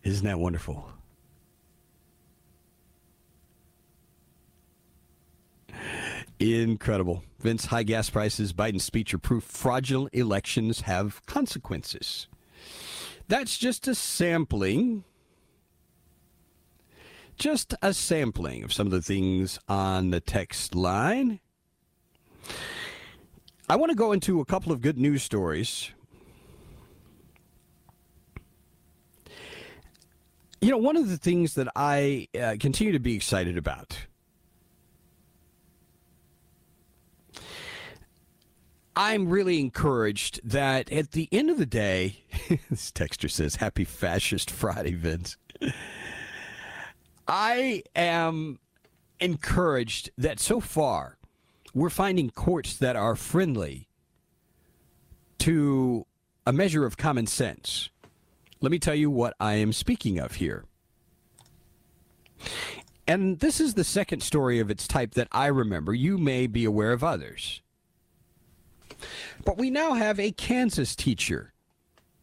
Isn't 0.05 0.25
that 0.27 0.39
wonderful? 0.39 0.87
Incredible. 6.39 7.23
Vince, 7.39 7.65
high 7.65 7.81
gas 7.81 8.11
prices, 8.11 8.53
Biden's 8.53 8.83
speech 8.83 9.15
are 9.15 9.17
proof 9.17 9.43
fraudulent 9.43 10.13
elections 10.13 10.81
have 10.81 11.25
consequences. 11.25 12.27
That's 13.27 13.57
just 13.57 13.87
a 13.87 13.95
sampling. 13.95 15.05
Just 17.37 17.73
a 17.81 17.91
sampling 17.91 18.63
of 18.63 18.71
some 18.71 18.85
of 18.85 18.91
the 18.91 19.01
things 19.01 19.57
on 19.67 20.11
the 20.11 20.19
text 20.21 20.75
line. 20.75 21.39
I 23.67 23.75
want 23.75 23.89
to 23.89 23.95
go 23.95 24.11
into 24.11 24.39
a 24.39 24.45
couple 24.45 24.71
of 24.71 24.81
good 24.81 24.99
news 24.99 25.23
stories. 25.23 25.89
You 30.65 30.71
know, 30.71 30.77
one 30.77 30.97
of 30.97 31.09
the 31.09 31.17
things 31.17 31.53
that 31.53 31.67
I 31.75 32.27
uh, 32.33 32.55
continue 32.59 32.93
to 32.93 32.99
be 32.99 33.13
excited 33.13 33.55
about 33.55 33.99
I'm 38.95 39.29
really 39.29 39.59
encouraged 39.59 40.39
that 40.43 40.91
at 40.91 41.11
the 41.11 41.29
end 41.31 41.51
of 41.51 41.59
the 41.59 41.67
day, 41.67 42.23
this 42.71 42.91
texture 42.91 43.27
says, 43.27 43.57
Happy 43.57 43.83
Fascist 43.83 44.49
Friday, 44.49 44.95
Vince. 44.95 45.37
I 47.27 47.83
am 47.95 48.57
encouraged 49.19 50.09
that 50.17 50.39
so 50.39 50.59
far 50.59 51.19
we're 51.75 51.91
finding 51.91 52.31
courts 52.31 52.75
that 52.77 52.95
are 52.95 53.15
friendly 53.15 53.87
to 55.37 56.07
a 56.47 56.51
measure 56.51 56.87
of 56.87 56.97
common 56.97 57.27
sense. 57.27 57.91
Let 58.61 58.71
me 58.71 58.79
tell 58.79 58.95
you 58.95 59.09
what 59.09 59.35
I 59.39 59.55
am 59.55 59.73
speaking 59.73 60.19
of 60.19 60.35
here. 60.35 60.65
And 63.07 63.39
this 63.39 63.59
is 63.59 63.75
the 63.75 63.83
second 63.83 64.21
story 64.21 64.59
of 64.59 64.71
its 64.71 64.87
type 64.87 65.13
that 65.13 65.27
I 65.31 65.47
remember. 65.47 65.93
You 65.93 66.17
may 66.17 66.47
be 66.47 66.65
aware 66.65 66.91
of 66.91 67.03
others. 67.03 67.61
But 69.43 69.57
we 69.57 69.69
now 69.69 69.93
have 69.93 70.19
a 70.19 70.31
Kansas 70.31 70.95
teacher 70.95 71.53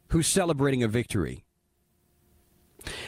who's 0.08 0.26
celebrating 0.26 0.82
a 0.82 0.88
victory. 0.88 1.44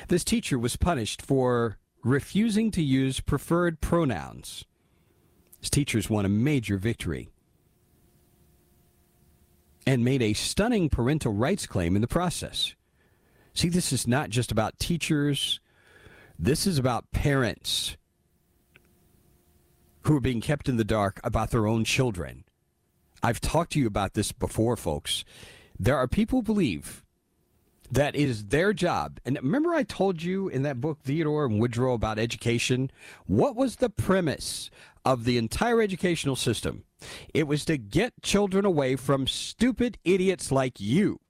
This 0.08 0.22
teacher 0.22 0.58
was 0.58 0.76
punished 0.76 1.20
for 1.20 1.78
refusing 2.04 2.70
to 2.72 2.82
use 2.82 3.20
preferred 3.20 3.80
pronouns. 3.80 4.64
His 5.60 5.70
teachers 5.70 6.08
won 6.08 6.24
a 6.24 6.28
major 6.28 6.76
victory 6.76 7.30
and 9.86 10.04
made 10.04 10.22
a 10.22 10.32
stunning 10.34 10.88
parental 10.88 11.32
rights 11.32 11.66
claim 11.66 11.96
in 11.96 12.02
the 12.02 12.08
process. 12.08 12.74
See, 13.54 13.68
this 13.68 13.92
is 13.92 14.06
not 14.06 14.30
just 14.30 14.50
about 14.50 14.78
teachers, 14.78 15.60
this 16.38 16.66
is 16.66 16.78
about 16.78 17.12
parents 17.12 17.96
who 20.02 20.16
are 20.16 20.20
being 20.20 20.40
kept 20.40 20.68
in 20.68 20.76
the 20.76 20.84
dark 20.84 21.20
about 21.22 21.50
their 21.50 21.66
own 21.66 21.84
children. 21.84 22.44
I've 23.22 23.40
talked 23.40 23.72
to 23.72 23.78
you 23.78 23.86
about 23.86 24.14
this 24.14 24.32
before, 24.32 24.76
folks. 24.76 25.24
There 25.78 25.96
are 25.96 26.08
people 26.08 26.40
who 26.40 26.42
believe 26.42 27.04
that 27.90 28.14
it 28.14 28.28
is 28.28 28.46
their 28.46 28.72
job. 28.72 29.20
And 29.24 29.36
remember, 29.36 29.72
I 29.72 29.82
told 29.82 30.22
you 30.22 30.48
in 30.48 30.62
that 30.62 30.80
book, 30.80 30.98
Theodore 31.02 31.46
and 31.46 31.60
Woodrow, 31.60 31.94
about 31.94 32.18
education? 32.18 32.90
What 33.26 33.56
was 33.56 33.76
the 33.76 33.90
premise 33.90 34.70
of 35.04 35.24
the 35.24 35.38
entire 35.38 35.80
educational 35.80 36.36
system? 36.36 36.84
It 37.32 37.46
was 37.46 37.64
to 37.66 37.78
get 37.78 38.22
children 38.22 38.64
away 38.64 38.96
from 38.96 39.26
stupid 39.26 39.98
idiots 40.04 40.50
like 40.50 40.80
you. 40.80 41.20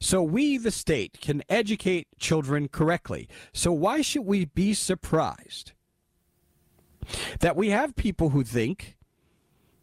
So 0.00 0.22
we, 0.22 0.58
the 0.58 0.70
state, 0.70 1.20
can 1.20 1.42
educate 1.48 2.08
children 2.18 2.68
correctly. 2.68 3.28
So 3.52 3.72
why 3.72 4.02
should 4.02 4.24
we 4.24 4.46
be 4.46 4.74
surprised 4.74 5.72
that 7.40 7.56
we 7.56 7.70
have 7.70 7.96
people 7.96 8.30
who 8.30 8.42
think 8.42 8.96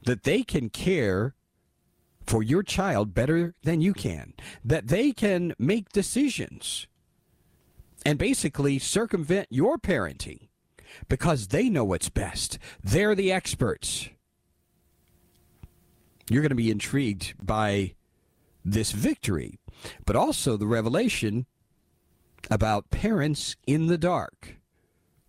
that 0.06 0.23
they 0.23 0.43
can 0.43 0.69
care 0.69 1.36
for 2.25 2.43
your 2.43 2.63
child 2.63 3.13
better 3.13 3.53
than 3.63 3.82
you 3.82 3.93
can, 3.93 4.34
that 4.63 4.88
they 4.88 5.12
can 5.12 5.53
make 5.58 5.89
decisions 5.89 6.88
and 8.06 8.17
basically 8.17 8.79
circumvent 8.79 9.47
your 9.49 9.77
parenting 9.77 10.47
because 11.10 11.47
they 11.47 11.69
know 11.69 11.84
what's 11.84 12.10
best. 12.10 12.58
They're 12.84 13.15
the 13.15 13.32
experts. 13.32 14.10
You're 16.29 16.41
going 16.41 16.49
to 16.49 16.56
be 16.56 16.71
intrigued 16.71 17.34
by 17.45 17.95
this 18.63 18.91
victory, 18.91 19.60
but 20.06 20.15
also 20.15 20.58
the 20.58 20.67
revelation 20.67 21.46
about 22.50 22.89
parents 22.89 23.56
in 23.65 23.88
the 23.88 23.98
dark. 23.98 24.58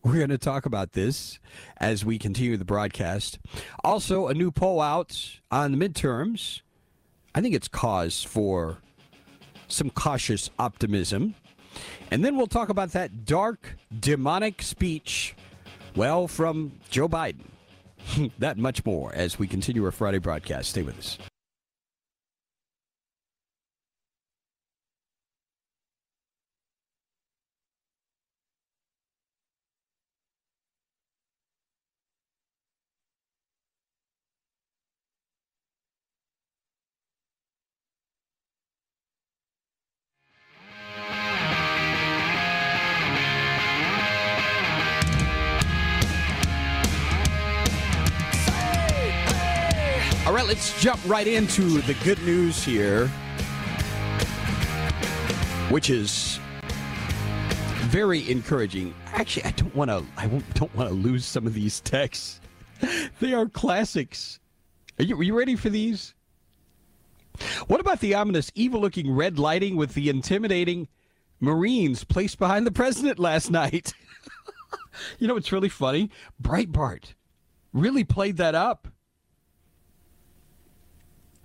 We're 0.02 0.18
going 0.18 0.28
to 0.28 0.38
talk 0.38 0.66
about 0.66 0.92
this 0.92 1.38
as 1.78 2.04
we 2.04 2.18
continue 2.18 2.56
the 2.56 2.64
broadcast. 2.64 3.38
Also, 3.82 4.28
a 4.28 4.34
new 4.34 4.50
poll 4.50 4.80
out 4.80 5.40
on 5.50 5.72
the 5.72 5.88
midterms. 5.88 6.60
I 7.34 7.40
think 7.40 7.54
it's 7.54 7.68
cause 7.68 8.22
for 8.22 8.78
some 9.66 9.90
cautious 9.90 10.50
optimism. 10.58 11.34
And 12.10 12.24
then 12.24 12.36
we'll 12.36 12.46
talk 12.46 12.68
about 12.68 12.92
that 12.92 13.24
dark, 13.24 13.76
demonic 13.98 14.60
speech, 14.62 15.34
well, 15.96 16.28
from 16.28 16.72
Joe 16.90 17.08
Biden. 17.08 17.46
that 18.38 18.58
much 18.58 18.84
more 18.84 19.12
as 19.14 19.38
we 19.38 19.46
continue 19.46 19.84
our 19.84 19.90
Friday 19.90 20.18
broadcast. 20.18 20.70
Stay 20.70 20.82
with 20.82 20.98
us. 20.98 21.18
Let's 50.64 50.82
jump 50.82 50.98
right 51.06 51.26
into 51.26 51.82
the 51.82 51.92
good 52.04 52.18
news 52.22 52.64
here, 52.64 53.08
which 55.68 55.90
is 55.90 56.40
very 57.90 58.30
encouraging. 58.30 58.94
Actually, 59.12 59.44
I 59.44 59.50
don't 59.50 59.74
want 59.74 59.90
to. 59.90 60.02
I 60.16 60.26
don't 60.54 60.74
want 60.74 60.88
to 60.88 60.94
lose 60.94 61.26
some 61.26 61.46
of 61.46 61.52
these 61.52 61.82
texts. 61.82 62.40
they 63.20 63.34
are 63.34 63.46
classics. 63.46 64.40
Are 64.98 65.04
you, 65.04 65.18
are 65.18 65.22
you 65.22 65.36
ready 65.36 65.54
for 65.54 65.68
these? 65.68 66.14
What 67.66 67.80
about 67.80 68.00
the 68.00 68.14
ominous, 68.14 68.50
evil-looking 68.54 69.14
red 69.14 69.38
lighting 69.38 69.76
with 69.76 69.92
the 69.92 70.08
intimidating 70.08 70.88
Marines 71.40 72.04
placed 72.04 72.38
behind 72.38 72.66
the 72.66 72.72
president 72.72 73.18
last 73.18 73.50
night? 73.50 73.92
you 75.18 75.28
know 75.28 75.36
it's 75.36 75.52
really 75.52 75.68
funny? 75.68 76.10
Breitbart 76.42 77.12
really 77.74 78.04
played 78.04 78.38
that 78.38 78.54
up. 78.54 78.88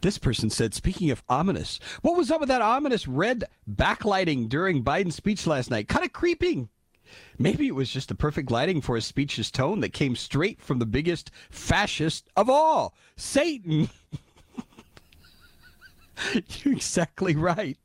This 0.02 0.18
person 0.18 0.50
said, 0.50 0.74
speaking 0.74 1.12
of 1.12 1.24
ominous, 1.28 1.80
what 2.02 2.16
was 2.16 2.32
up 2.32 2.40
with 2.40 2.50
that 2.50 2.62
ominous 2.62 3.08
red 3.08 3.44
backlighting 3.70 4.48
during 4.48 4.84
Biden's 4.84 5.16
speech 5.16 5.46
last 5.46 5.70
night? 5.70 5.88
Kind 5.88 6.06
of 6.06 6.14
creeping. 6.14 6.70
Maybe 7.38 7.68
it 7.68 7.76
was 7.76 7.90
just 7.90 8.10
the 8.10 8.16
perfect 8.16 8.52
lighting 8.52 8.82
for 8.82 8.96
his 8.96 9.06
speech's 9.06 9.52
tone 9.52 9.80
that 9.80 9.94
came 9.94 10.16
straight 10.16 10.62
from 10.62 10.80
the 10.80 10.86
biggest 10.86 11.32
fascist 11.50 12.30
of 12.36 12.50
all, 12.50 12.94
Satan. 13.16 13.90
You're 16.34 16.74
exactly 16.74 17.36
right. 17.36 17.78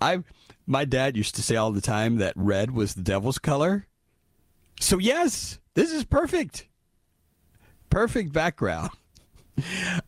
I 0.00 0.22
my 0.66 0.84
dad 0.84 1.16
used 1.16 1.34
to 1.34 1.42
say 1.42 1.56
all 1.56 1.72
the 1.72 1.80
time 1.80 2.16
that 2.16 2.32
red 2.36 2.70
was 2.70 2.94
the 2.94 3.02
devil's 3.02 3.38
color. 3.38 3.86
So 4.80 4.98
yes, 4.98 5.58
this 5.74 5.92
is 5.92 6.04
perfect. 6.04 6.68
Perfect 7.90 8.32
background. 8.32 8.90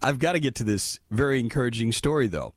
I've 0.02 0.18
got 0.18 0.32
to 0.32 0.40
get 0.40 0.54
to 0.56 0.64
this 0.64 1.00
very 1.10 1.40
encouraging 1.40 1.92
story, 1.92 2.26
though. 2.26 2.54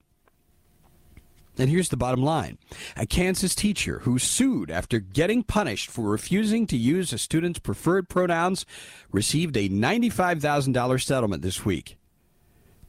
And 1.59 1.69
here's 1.69 1.89
the 1.89 1.97
bottom 1.97 2.23
line 2.23 2.57
a 2.95 3.05
Kansas 3.05 3.53
teacher 3.53 3.99
who 3.99 4.17
sued 4.17 4.71
after 4.71 4.99
getting 4.99 5.43
punished 5.43 5.91
for 5.91 6.09
refusing 6.09 6.65
to 6.67 6.77
use 6.77 7.11
a 7.11 7.17
student's 7.17 7.59
preferred 7.59 8.07
pronouns 8.07 8.65
received 9.11 9.57
a 9.57 9.67
$95,000 9.67 11.03
settlement 11.03 11.41
this 11.41 11.65
week, 11.65 11.97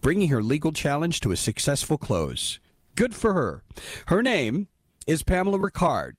bringing 0.00 0.28
her 0.28 0.42
legal 0.42 0.72
challenge 0.72 1.18
to 1.20 1.32
a 1.32 1.36
successful 1.36 1.98
close. 1.98 2.60
Good 2.94 3.14
for 3.14 3.32
her. 3.32 3.64
Her 4.06 4.22
name 4.22 4.68
is 5.06 5.24
Pamela 5.24 5.58
Ricard. 5.58 6.12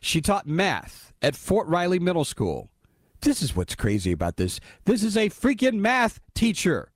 She 0.00 0.20
taught 0.20 0.46
math 0.46 1.14
at 1.22 1.36
Fort 1.36 1.66
Riley 1.68 1.98
Middle 1.98 2.24
School. 2.24 2.68
This 3.22 3.40
is 3.40 3.56
what's 3.56 3.74
crazy 3.74 4.12
about 4.12 4.36
this. 4.36 4.60
This 4.84 5.02
is 5.02 5.16
a 5.16 5.30
freaking 5.30 5.76
math 5.76 6.20
teacher 6.34 6.90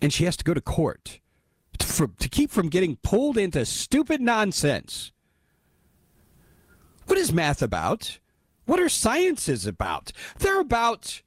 and 0.00 0.12
she 0.12 0.24
has 0.24 0.36
to 0.36 0.44
go 0.44 0.54
to 0.54 0.60
court 0.60 1.20
to, 1.78 1.86
for, 1.86 2.08
to 2.18 2.28
keep 2.28 2.50
from 2.50 2.68
getting 2.68 2.96
pulled 2.96 3.38
into 3.38 3.64
stupid 3.64 4.20
nonsense. 4.20 5.12
What 7.06 7.18
is 7.18 7.32
math 7.32 7.62
about? 7.62 8.18
What 8.66 8.80
are 8.80 8.88
sciences 8.88 9.66
about? 9.66 10.12
They're 10.38 10.60
about 10.60 11.22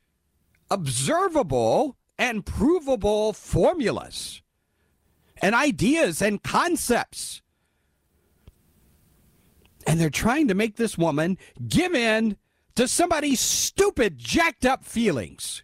observable 0.69 1.97
and 2.17 2.45
provable 2.45 3.33
formulas 3.33 4.41
and 5.41 5.55
ideas 5.55 6.21
and 6.21 6.43
concepts. 6.43 7.41
And 9.87 9.99
they're 9.99 10.11
trying 10.11 10.47
to 10.47 10.53
make 10.53 10.75
this 10.75 10.97
woman 10.97 11.39
give 11.67 11.95
in 11.95 12.37
to 12.75 12.87
somebody's 12.87 13.39
stupid, 13.39 14.19
jacked 14.19 14.65
up 14.65 14.85
feelings. 14.85 15.63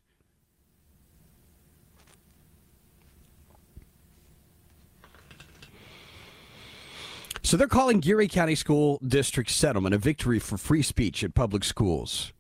So 7.48 7.56
they're 7.56 7.70
calling 7.70 8.02
Geary 8.02 8.28
County 8.28 8.56
School 8.56 9.00
District 9.08 9.50
settlement 9.50 9.96
a 9.96 9.98
victory 9.98 10.38
for 10.38 10.58
free 10.58 10.82
speech 10.82 11.24
at 11.24 11.34
public 11.34 11.64
schools. 11.64 12.34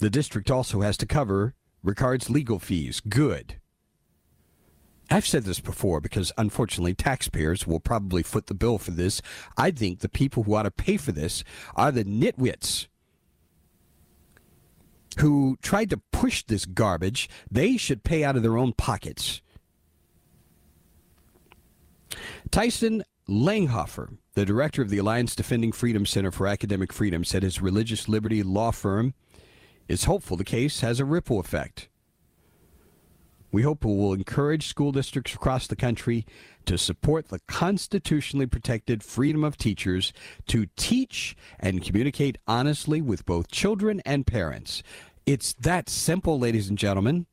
The 0.00 0.10
district 0.10 0.50
also 0.50 0.82
has 0.82 0.98
to 0.98 1.06
cover 1.06 1.54
Ricard's 1.82 2.28
legal 2.28 2.58
fees. 2.58 3.00
Good. 3.00 3.54
I've 5.10 5.26
said 5.26 5.44
this 5.44 5.60
before 5.60 6.02
because 6.02 6.30
unfortunately 6.36 6.92
taxpayers 6.92 7.66
will 7.66 7.80
probably 7.80 8.22
foot 8.22 8.48
the 8.48 8.54
bill 8.54 8.76
for 8.76 8.90
this. 8.90 9.22
I 9.56 9.70
think 9.70 10.00
the 10.00 10.10
people 10.10 10.42
who 10.42 10.54
ought 10.54 10.64
to 10.64 10.70
pay 10.70 10.98
for 10.98 11.12
this 11.12 11.42
are 11.74 11.90
the 11.90 12.04
nitwits 12.04 12.86
who 15.20 15.56
tried 15.62 15.88
to 15.88 16.02
push 16.12 16.44
this 16.44 16.66
garbage. 16.66 17.30
They 17.50 17.78
should 17.78 18.04
pay 18.04 18.24
out 18.24 18.36
of 18.36 18.42
their 18.42 18.58
own 18.58 18.74
pockets. 18.74 19.40
Tyson 22.50 23.04
Langhofer, 23.28 24.16
the 24.34 24.44
director 24.44 24.82
of 24.82 24.90
the 24.90 24.98
Alliance 24.98 25.34
Defending 25.34 25.72
Freedom 25.72 26.06
Center 26.06 26.30
for 26.30 26.46
Academic 26.46 26.92
Freedom, 26.92 27.24
said 27.24 27.42
his 27.42 27.60
religious 27.60 28.08
liberty 28.08 28.42
law 28.42 28.70
firm 28.70 29.14
is 29.88 30.04
hopeful 30.04 30.36
the 30.36 30.44
case 30.44 30.80
has 30.80 31.00
a 31.00 31.04
ripple 31.04 31.40
effect. 31.40 31.88
We 33.52 33.62
hope 33.62 33.84
it 33.84 33.88
will 33.88 34.12
encourage 34.12 34.66
school 34.66 34.92
districts 34.92 35.34
across 35.34 35.66
the 35.66 35.76
country 35.76 36.26
to 36.66 36.76
support 36.76 37.28
the 37.28 37.38
constitutionally 37.46 38.46
protected 38.46 39.02
freedom 39.02 39.44
of 39.44 39.56
teachers 39.56 40.12
to 40.48 40.66
teach 40.76 41.36
and 41.58 41.82
communicate 41.82 42.38
honestly 42.46 43.00
with 43.00 43.24
both 43.24 43.50
children 43.50 44.02
and 44.04 44.26
parents. 44.26 44.82
It's 45.24 45.54
that 45.54 45.88
simple, 45.88 46.38
ladies 46.38 46.68
and 46.68 46.76
gentlemen. 46.76 47.26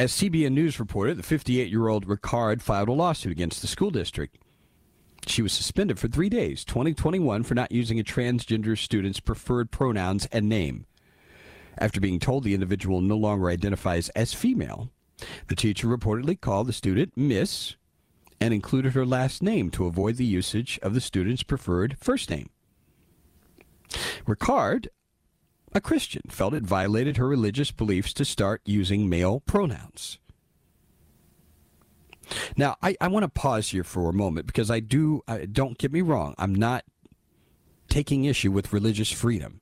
As 0.00 0.12
CBN 0.12 0.52
News 0.52 0.80
reported, 0.80 1.18
the 1.18 1.22
58 1.22 1.68
year 1.68 1.88
old 1.88 2.06
Ricard 2.06 2.62
filed 2.62 2.88
a 2.88 2.92
lawsuit 2.92 3.32
against 3.32 3.60
the 3.60 3.66
school 3.66 3.90
district. 3.90 4.38
She 5.26 5.42
was 5.42 5.52
suspended 5.52 5.98
for 5.98 6.08
three 6.08 6.30
days, 6.30 6.64
2021, 6.64 7.42
for 7.42 7.54
not 7.54 7.70
using 7.70 8.00
a 8.00 8.02
transgender 8.02 8.78
student's 8.78 9.20
preferred 9.20 9.70
pronouns 9.70 10.26
and 10.32 10.48
name. 10.48 10.86
After 11.76 12.00
being 12.00 12.18
told 12.18 12.44
the 12.44 12.54
individual 12.54 13.02
no 13.02 13.14
longer 13.14 13.50
identifies 13.50 14.08
as 14.16 14.32
female, 14.32 14.88
the 15.48 15.54
teacher 15.54 15.86
reportedly 15.86 16.40
called 16.40 16.68
the 16.68 16.72
student 16.72 17.14
Miss 17.14 17.76
and 18.40 18.54
included 18.54 18.94
her 18.94 19.04
last 19.04 19.42
name 19.42 19.68
to 19.72 19.84
avoid 19.84 20.16
the 20.16 20.24
usage 20.24 20.78
of 20.82 20.94
the 20.94 21.02
student's 21.02 21.42
preferred 21.42 21.98
first 22.00 22.30
name. 22.30 22.48
Ricard, 24.26 24.86
a 25.72 25.80
Christian, 25.80 26.22
felt 26.28 26.54
it 26.54 26.64
violated 26.64 27.16
her 27.16 27.28
religious 27.28 27.70
beliefs 27.70 28.12
to 28.14 28.24
start 28.24 28.60
using 28.64 29.08
male 29.08 29.40
pronouns. 29.40 30.18
Now, 32.56 32.76
I, 32.82 32.96
I 33.00 33.08
want 33.08 33.24
to 33.24 33.28
pause 33.28 33.68
here 33.68 33.84
for 33.84 34.08
a 34.08 34.12
moment 34.12 34.46
because 34.46 34.70
I 34.70 34.80
do, 34.80 35.22
uh, 35.26 35.40
don't 35.50 35.78
get 35.78 35.92
me 35.92 36.00
wrong, 36.00 36.34
I'm 36.38 36.54
not 36.54 36.84
taking 37.88 38.24
issue 38.24 38.52
with 38.52 38.72
religious 38.72 39.10
freedom. 39.10 39.60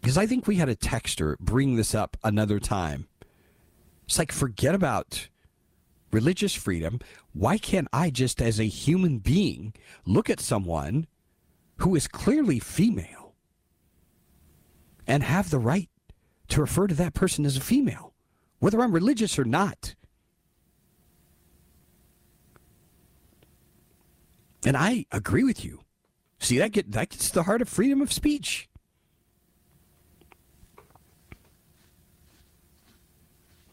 Because 0.00 0.18
I 0.18 0.26
think 0.26 0.46
we 0.46 0.56
had 0.56 0.68
a 0.68 0.76
texter 0.76 1.38
bring 1.38 1.76
this 1.76 1.94
up 1.94 2.16
another 2.22 2.60
time. 2.60 3.08
It's 4.06 4.18
like, 4.18 4.30
forget 4.30 4.74
about 4.74 5.28
religious 6.12 6.54
freedom. 6.54 7.00
Why 7.32 7.58
can't 7.58 7.88
I 7.92 8.10
just, 8.10 8.40
as 8.40 8.60
a 8.60 8.64
human 8.64 9.18
being, 9.18 9.74
look 10.04 10.30
at 10.30 10.38
someone 10.38 11.08
who 11.78 11.94
is 11.94 12.08
clearly 12.08 12.58
female 12.58 13.34
and 15.06 15.22
have 15.22 15.50
the 15.50 15.58
right 15.58 15.88
to 16.48 16.60
refer 16.60 16.86
to 16.86 16.94
that 16.94 17.14
person 17.14 17.44
as 17.44 17.56
a 17.56 17.60
female? 17.60 18.14
whether 18.58 18.80
I'm 18.80 18.92
religious 18.92 19.38
or 19.38 19.44
not. 19.44 19.94
And 24.64 24.76
I 24.76 25.06
agree 25.12 25.44
with 25.44 25.64
you. 25.64 25.82
See, 26.38 26.58
that, 26.58 26.72
get, 26.72 26.92
that 26.92 27.10
gets 27.10 27.28
to 27.28 27.34
the 27.34 27.42
heart 27.44 27.62
of 27.62 27.68
freedom 27.68 28.02
of 28.02 28.12
speech. 28.12 28.68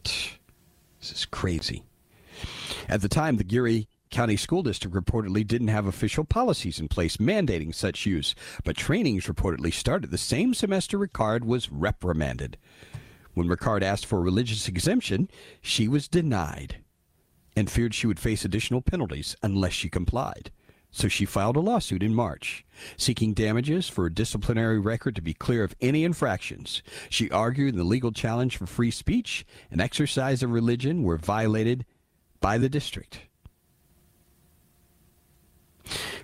This 0.04 1.12
is 1.12 1.26
crazy. 1.26 1.82
At 2.88 3.00
the 3.02 3.08
time, 3.08 3.36
the 3.36 3.44
Geary 3.44 3.88
County 4.14 4.36
School 4.36 4.62
District 4.62 4.94
reportedly 4.94 5.44
didn't 5.44 5.68
have 5.68 5.86
official 5.86 6.22
policies 6.22 6.78
in 6.78 6.86
place 6.86 7.16
mandating 7.16 7.74
such 7.74 8.06
use, 8.06 8.36
but 8.62 8.76
trainings 8.76 9.24
reportedly 9.24 9.74
started 9.74 10.12
the 10.12 10.18
same 10.18 10.54
semester 10.54 10.96
Ricard 10.96 11.42
was 11.42 11.72
reprimanded. 11.72 12.56
When 13.32 13.48
Ricard 13.48 13.82
asked 13.82 14.06
for 14.06 14.20
a 14.20 14.22
religious 14.22 14.68
exemption, 14.68 15.28
she 15.60 15.88
was 15.88 16.06
denied 16.06 16.76
and 17.56 17.68
feared 17.68 17.92
she 17.92 18.06
would 18.06 18.20
face 18.20 18.44
additional 18.44 18.82
penalties 18.82 19.34
unless 19.42 19.72
she 19.72 19.88
complied. 19.88 20.52
So 20.92 21.08
she 21.08 21.24
filed 21.24 21.56
a 21.56 21.60
lawsuit 21.60 22.04
in 22.04 22.14
March, 22.14 22.64
seeking 22.96 23.34
damages 23.34 23.88
for 23.88 24.06
a 24.06 24.14
disciplinary 24.14 24.78
record 24.78 25.16
to 25.16 25.22
be 25.22 25.34
clear 25.34 25.64
of 25.64 25.74
any 25.80 26.04
infractions. 26.04 26.84
She 27.10 27.32
argued 27.32 27.74
the 27.74 27.82
legal 27.82 28.12
challenge 28.12 28.58
for 28.58 28.66
free 28.66 28.92
speech 28.92 29.44
and 29.72 29.80
exercise 29.80 30.44
of 30.44 30.52
religion 30.52 31.02
were 31.02 31.18
violated 31.18 31.84
by 32.40 32.58
the 32.58 32.68
district. 32.68 33.22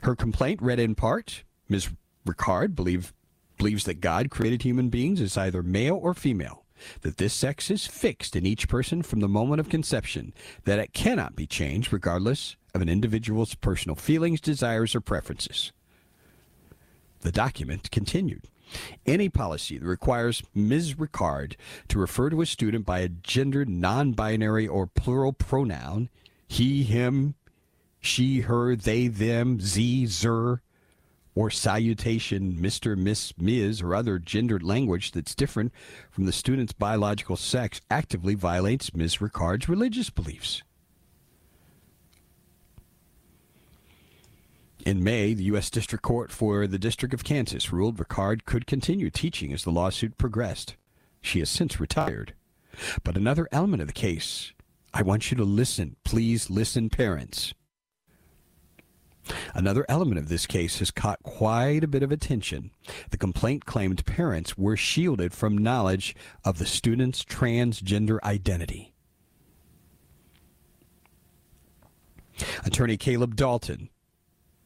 Her 0.02 0.16
complaint 0.16 0.60
read 0.62 0.78
in 0.78 0.94
part 0.94 1.44
Ms. 1.68 1.90
Ricard 2.26 2.74
believe, 2.74 3.12
believes 3.58 3.84
that 3.84 4.00
God 4.00 4.30
created 4.30 4.62
human 4.62 4.88
beings 4.88 5.20
as 5.20 5.36
either 5.36 5.62
male 5.62 5.98
or 6.00 6.14
female 6.14 6.64
that 7.02 7.16
this 7.16 7.34
sex 7.34 7.70
is 7.70 7.86
fixed 7.86 8.36
in 8.36 8.46
each 8.46 8.68
person 8.68 9.02
from 9.02 9.20
the 9.20 9.28
moment 9.28 9.60
of 9.60 9.68
conception, 9.68 10.32
that 10.64 10.78
it 10.78 10.92
cannot 10.92 11.36
be 11.36 11.46
changed 11.46 11.92
regardless 11.92 12.56
of 12.74 12.82
an 12.82 12.88
individual's 12.88 13.54
personal 13.54 13.96
feelings, 13.96 14.40
desires, 14.40 14.94
or 14.94 15.00
preferences. 15.00 15.72
The 17.20 17.32
document 17.32 17.90
continued. 17.90 18.46
Any 19.04 19.28
policy 19.28 19.78
that 19.78 19.86
requires 19.86 20.42
Ms. 20.54 20.94
Ricard 20.94 21.56
to 21.88 21.98
refer 21.98 22.30
to 22.30 22.40
a 22.40 22.46
student 22.46 22.86
by 22.86 23.00
a 23.00 23.08
gender 23.08 23.64
non 23.64 24.12
binary 24.12 24.66
or 24.66 24.86
plural 24.86 25.32
pronoun, 25.32 26.08
he, 26.46 26.84
him, 26.84 27.34
she, 28.00 28.40
her, 28.40 28.74
they, 28.74 29.08
them, 29.08 29.60
z, 29.60 30.06
zer, 30.06 30.62
or 31.34 31.50
salutation 31.50 32.54
Mr., 32.54 32.96
Miss, 32.96 33.32
Ms., 33.38 33.82
or 33.82 33.94
other 33.94 34.18
gendered 34.18 34.62
language 34.62 35.12
that's 35.12 35.34
different 35.34 35.72
from 36.10 36.26
the 36.26 36.32
student's 36.32 36.72
biological 36.72 37.36
sex 37.36 37.80
actively 37.90 38.34
violates 38.34 38.94
Ms. 38.94 39.18
Ricard's 39.18 39.68
religious 39.68 40.10
beliefs. 40.10 40.62
In 44.86 45.04
May, 45.04 45.34
the 45.34 45.44
U.S. 45.44 45.68
District 45.68 46.02
Court 46.02 46.32
for 46.32 46.66
the 46.66 46.78
District 46.78 47.12
of 47.12 47.22
Kansas 47.22 47.70
ruled 47.70 47.98
Ricard 47.98 48.46
could 48.46 48.66
continue 48.66 49.10
teaching 49.10 49.52
as 49.52 49.62
the 49.62 49.70
lawsuit 49.70 50.16
progressed. 50.16 50.76
She 51.20 51.40
has 51.40 51.50
since 51.50 51.78
retired. 51.78 52.32
But 53.04 53.16
another 53.16 53.46
element 53.52 53.82
of 53.82 53.88
the 53.88 53.94
case, 53.94 54.52
I 54.94 55.02
want 55.02 55.30
you 55.30 55.36
to 55.36 55.44
listen. 55.44 55.96
Please 56.02 56.48
listen, 56.48 56.88
parents. 56.88 57.52
Another 59.54 59.84
element 59.88 60.18
of 60.18 60.28
this 60.28 60.46
case 60.46 60.78
has 60.78 60.90
caught 60.90 61.22
quite 61.22 61.84
a 61.84 61.88
bit 61.88 62.02
of 62.02 62.12
attention. 62.12 62.70
The 63.10 63.18
complaint 63.18 63.66
claimed 63.66 64.06
parents 64.06 64.56
were 64.56 64.76
shielded 64.76 65.32
from 65.34 65.58
knowledge 65.58 66.14
of 66.44 66.58
the 66.58 66.66
student's 66.66 67.24
transgender 67.24 68.18
identity. 68.22 68.94
Attorney 72.64 72.96
Caleb 72.96 73.36
Dalton 73.36 73.89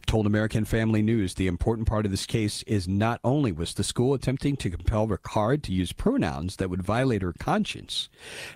told 0.07 0.27
American 0.27 0.65
Family 0.65 1.03
News 1.03 1.35
the 1.35 1.47
important 1.47 1.89
part 1.89 2.05
of 2.05 2.11
this 2.11 2.27
case 2.27 2.63
is 2.65 2.89
not 2.89 3.21
only 3.25 3.53
was 3.53 3.75
the 3.75 3.85
school 3.85 4.15
attempting 4.15 4.57
to 4.57 4.71
compel 4.71 5.09
Ricard 5.09 5.63
to 5.63 5.73
use 5.73 5.93
pronouns 5.93 6.57
that 6.57 6.71
would 6.71 6.83
violate 6.83 7.23
her 7.23 7.35
conscience, 7.39 8.09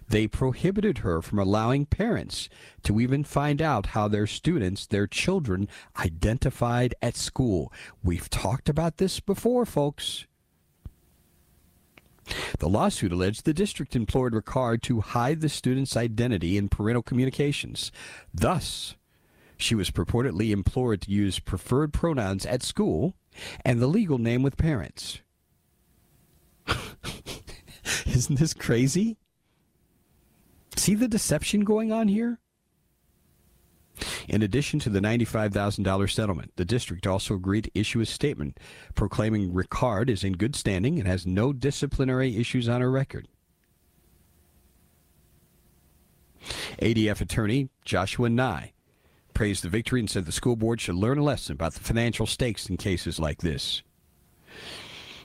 they 0.09 0.27
prohibited 0.27 0.99
her 0.99 1.23
from 1.23 1.39
allowing 1.39 1.87
parents 1.87 2.49
to 2.83 3.01
even 3.01 3.25
find 3.25 3.63
out 3.63 3.87
how 3.87 4.09
their 4.09 4.27
students, 4.27 4.87
their 4.87 5.07
children, 5.07 5.69
identified 5.99 6.95
at 7.03 7.17
school. 7.17 7.73
We've 8.03 8.31
talked 8.31 8.69
about 8.69 8.99
this 8.99 9.21
before, 9.21 9.67
folks. 9.67 10.27
The 12.59 12.69
lawsuit 12.69 13.13
alleged 13.13 13.45
the 13.45 13.55
district 13.55 13.97
implored 13.97 14.35
Ricard 14.35 14.83
to 14.83 15.01
hide 15.01 15.41
the 15.41 15.49
student's 15.49 15.97
identity 15.97 16.59
in 16.59 16.69
parental 16.69 17.03
communications, 17.03 17.91
thus 18.35 18.97
she 19.59 19.75
was 19.75 19.91
purportedly 19.91 20.51
implored 20.51 21.03
to 21.03 21.11
use 21.11 21.41
preferred 21.41 21.93
pronouns 21.93 22.47
at 22.47 22.63
school 22.63 23.15
and 23.65 23.81
the 23.81 23.89
legal 23.89 24.19
name 24.19 24.43
with 24.43 24.57
parents. 24.57 25.21
Isn't 28.07 28.39
this 28.39 28.55
crazy? 28.55 29.19
See 30.77 30.95
the 30.95 31.09
deception 31.09 31.65
going 31.65 31.93
on 31.93 32.09
here? 32.09 32.39
In 34.29 34.43
addition 34.43 34.79
to 34.81 34.91
the 34.91 35.01
$95,000 35.01 36.11
settlement, 36.11 36.53
the 36.55 36.65
district 36.65 37.07
also 37.07 37.35
agreed 37.35 37.65
to 37.65 37.79
issue 37.79 38.01
a 38.01 38.07
statement 38.07 38.59
proclaiming 38.95 39.53
Ricard 39.53 40.09
is 40.09 40.23
in 40.23 40.35
good 40.35 40.55
standing 40.55 40.99
and 41.01 41.09
has 41.09 41.27
no 41.27 41.53
disciplinary 41.53 42.37
issues 42.37 42.69
on 42.69 42.81
her 42.81 42.91
record. 42.91 43.27
ADF 46.81 47.21
attorney 47.21 47.71
Joshua 47.85 48.29
Nye 48.29 48.73
praised 49.39 49.63
the 49.63 49.69
victory 49.69 50.01
and 50.01 50.11
said 50.11 50.27
the 50.27 50.33
school 50.33 50.57
board 50.57 50.81
should 50.81 50.97
learn 50.97 51.17
a 51.17 51.23
lesson 51.23 51.53
about 51.53 51.73
the 51.73 51.79
financial 51.79 52.27
stakes 52.27 52.69
in 52.69 52.77
cases 52.77 53.21
like 53.21 53.41
this. 53.41 53.85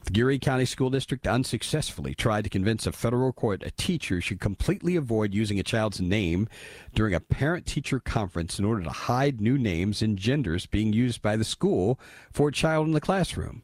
The 0.03 0.11
Geary 0.11 0.37
County 0.37 0.65
School 0.65 0.91
District 0.91 1.25
unsuccessfully 1.25 2.13
tried 2.13 2.43
to 2.43 2.49
convince 2.51 2.85
a 2.85 2.91
federal 2.91 3.33
court 3.33 3.63
a 3.65 3.71
teacher 3.71 4.21
should 4.21 4.39
completely 4.39 4.95
avoid 4.95 5.33
using 5.33 5.59
a 5.59 5.63
child's 5.63 5.99
name 5.99 6.47
during 6.93 7.15
a 7.15 7.19
parent 7.19 7.65
teacher 7.65 7.99
conference 7.99 8.59
in 8.59 8.65
order 8.65 8.83
to 8.83 8.91
hide 8.91 9.41
new 9.41 9.57
names 9.57 10.03
and 10.03 10.19
genders 10.19 10.67
being 10.67 10.93
used 10.93 11.23
by 11.23 11.35
the 11.35 11.43
school 11.43 11.99
for 12.31 12.49
a 12.49 12.53
child 12.53 12.85
in 12.85 12.93
the 12.93 13.01
classroom. 13.01 13.63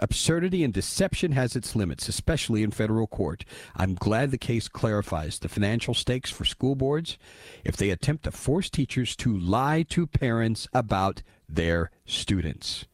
Absurdity 0.00 0.64
and 0.64 0.72
deception 0.72 1.32
has 1.32 1.54
its 1.54 1.76
limits, 1.76 2.08
especially 2.08 2.62
in 2.62 2.70
federal 2.70 3.06
court. 3.06 3.44
I'm 3.76 3.94
glad 3.94 4.30
the 4.30 4.38
case 4.38 4.66
clarifies 4.66 5.38
the 5.38 5.48
financial 5.48 5.92
stakes 5.92 6.30
for 6.30 6.46
school 6.46 6.74
boards 6.74 7.18
if 7.64 7.76
they 7.76 7.90
attempt 7.90 8.24
to 8.24 8.32
force 8.32 8.70
teachers 8.70 9.14
to 9.16 9.36
lie 9.36 9.84
to 9.90 10.06
parents 10.06 10.66
about 10.72 11.22
their 11.48 11.90
students. 12.06 12.86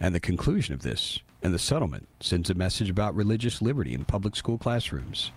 And 0.00 0.14
the 0.14 0.20
conclusion 0.20 0.72
of 0.72 0.82
this 0.82 1.20
and 1.42 1.52
the 1.52 1.58
settlement 1.58 2.08
sends 2.20 2.48
a 2.48 2.54
message 2.54 2.88
about 2.88 3.14
religious 3.14 3.60
liberty 3.60 3.92
in 3.92 4.06
public 4.06 4.34
school 4.34 4.56
classrooms. 4.56 5.30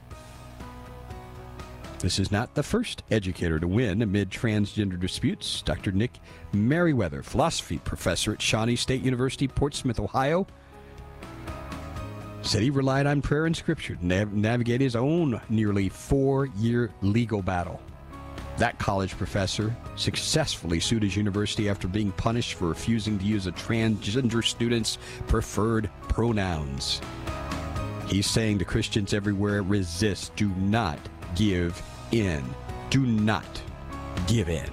This 2.00 2.18
is 2.18 2.32
not 2.32 2.56
the 2.56 2.64
first 2.64 3.04
educator 3.12 3.60
to 3.60 3.68
win 3.68 4.02
amid 4.02 4.30
transgender 4.30 4.98
disputes. 4.98 5.62
Dr. 5.62 5.92
Nick 5.92 6.14
Meriwether, 6.54 7.22
philosophy 7.22 7.78
professor 7.80 8.32
at 8.32 8.42
Shawnee 8.42 8.78
State 8.78 9.02
University, 9.02 9.50
Portsmouth, 9.50 10.00
Ohio, 10.00 10.48
said 12.42 12.62
he 12.62 12.70
relied 12.70 13.06
on 13.06 13.22
prayer 13.22 13.46
and 13.46 13.56
scripture 13.56 13.96
to 13.96 14.06
nav- 14.06 14.32
navigate 14.32 14.80
his 14.80 14.96
own 14.96 15.42
nearly 15.50 15.90
four 15.90 16.46
year 16.46 16.90
legal 17.02 17.42
battle. 17.42 17.82
That 18.60 18.80
college 18.80 19.18
professor 19.18 19.76
successfully 19.98 20.80
sued 20.80 21.04
his 21.04 21.18
university 21.18 21.68
after 21.68 21.90
being 21.90 22.14
punished 22.14 22.54
for 22.54 22.68
refusing 22.70 23.20
to 23.20 23.26
use 23.26 23.46
a 23.46 23.52
transgender 23.52 24.44
student's 24.44 24.98
preferred 25.28 25.90
pronouns. 26.08 27.02
He's 28.08 28.26
saying 28.26 28.60
to 28.60 28.66
Christians 28.66 29.14
everywhere 29.14 29.64
resist, 29.64 30.34
do 30.38 30.48
not 30.56 30.98
give 31.36 31.82
in. 32.12 32.44
Do 32.90 33.06
not 33.06 33.62
give 34.28 34.50
in. 34.50 34.70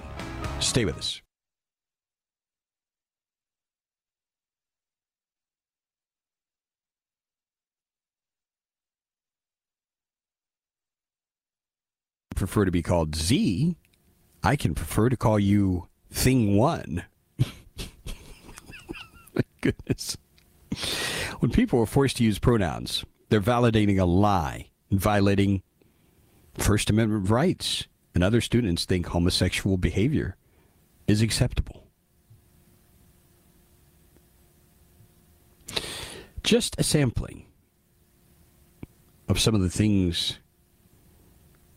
Stay 0.59 0.85
with 0.85 0.97
us. 0.97 1.21
prefer 12.37 12.63
to 12.63 12.71
be 12.71 12.81
called 12.81 13.15
Z, 13.15 13.75
I 14.43 14.55
can 14.55 14.73
prefer 14.73 15.09
to 15.09 15.17
call 15.17 15.39
you 15.39 15.87
Thing 16.09 16.55
One. 16.55 17.03
My 19.35 19.43
goodness. 19.61 20.15
When 21.39 21.51
people 21.51 21.81
are 21.81 21.85
forced 21.85 22.17
to 22.17 22.23
use 22.23 22.39
pronouns, 22.39 23.03
they're 23.29 23.41
validating 23.41 23.99
a 23.99 24.05
lie, 24.05 24.69
and 24.89 24.99
violating 24.99 25.63
First 26.57 26.89
Amendment 26.89 27.29
rights, 27.29 27.87
and 28.13 28.23
other 28.23 28.41
students 28.41 28.85
think 28.85 29.05
homosexual 29.07 29.77
behavior 29.77 30.35
is 31.07 31.21
acceptable. 31.21 31.83
Just 36.43 36.79
a 36.79 36.83
sampling 36.83 37.45
of 39.27 39.39
some 39.39 39.53
of 39.53 39.61
the 39.61 39.69
things 39.69 40.39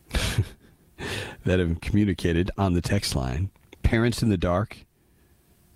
that 1.45 1.59
have 1.59 1.81
communicated 1.81 2.49
on 2.57 2.73
the 2.73 2.81
text 2.81 3.15
line. 3.15 3.51
Parents 3.83 4.23
in 4.23 4.29
the 4.29 4.37
dark, 4.37 4.85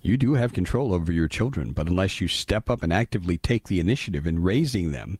you 0.01 0.17
do 0.17 0.33
have 0.33 0.53
control 0.53 0.93
over 0.93 1.11
your 1.11 1.27
children, 1.27 1.73
but 1.73 1.87
unless 1.87 2.21
you 2.21 2.27
step 2.27 2.69
up 2.69 2.83
and 2.83 2.93
actively 2.93 3.37
take 3.37 3.67
the 3.67 3.79
initiative 3.79 4.25
in 4.25 4.41
raising 4.41 4.91
them, 4.91 5.19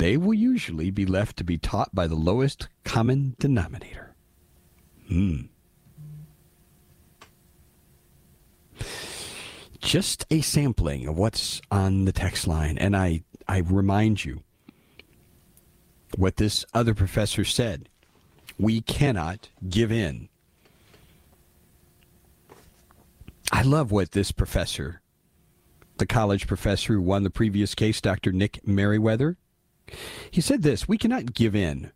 they 0.00 0.16
will 0.16 0.32
usually 0.32 0.90
be 0.90 1.04
left 1.04 1.36
to 1.36 1.44
be 1.44 1.58
taught 1.58 1.94
by 1.94 2.06
the 2.06 2.14
lowest 2.14 2.68
common 2.84 3.36
denominator. 3.38 4.14
Hmm. 5.08 5.42
Just 9.82 10.24
a 10.30 10.40
sampling 10.40 11.06
of 11.06 11.18
what's 11.18 11.60
on 11.70 12.06
the 12.06 12.12
text 12.12 12.46
line, 12.46 12.78
and 12.78 12.96
I, 12.96 13.24
I 13.46 13.58
remind 13.58 14.24
you 14.24 14.42
what 16.16 16.36
this 16.36 16.64
other 16.72 16.94
professor 16.94 17.44
said 17.44 17.90
we 18.58 18.80
cannot 18.80 19.50
give 19.68 19.92
in. 19.92 20.30
I 23.52 23.60
love 23.60 23.92
what 23.92 24.12
this 24.12 24.32
professor, 24.32 25.02
the 25.98 26.06
college 26.06 26.46
professor 26.46 26.94
who 26.94 27.02
won 27.02 27.22
the 27.22 27.28
previous 27.28 27.74
case, 27.74 28.00
Dr. 28.00 28.32
Nick 28.32 28.66
Meriwether, 28.66 29.36
he 30.30 30.40
said 30.40 30.62
this 30.62 30.88
We 30.88 30.98
cannot 30.98 31.34
give 31.34 31.54
in. 31.54 31.92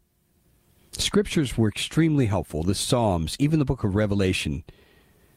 Scriptures 0.92 1.58
were 1.58 1.68
extremely 1.68 2.26
helpful. 2.26 2.62
The 2.62 2.74
Psalms, 2.74 3.36
even 3.38 3.58
the 3.58 3.64
book 3.64 3.82
of 3.82 3.94
Revelation, 3.94 4.64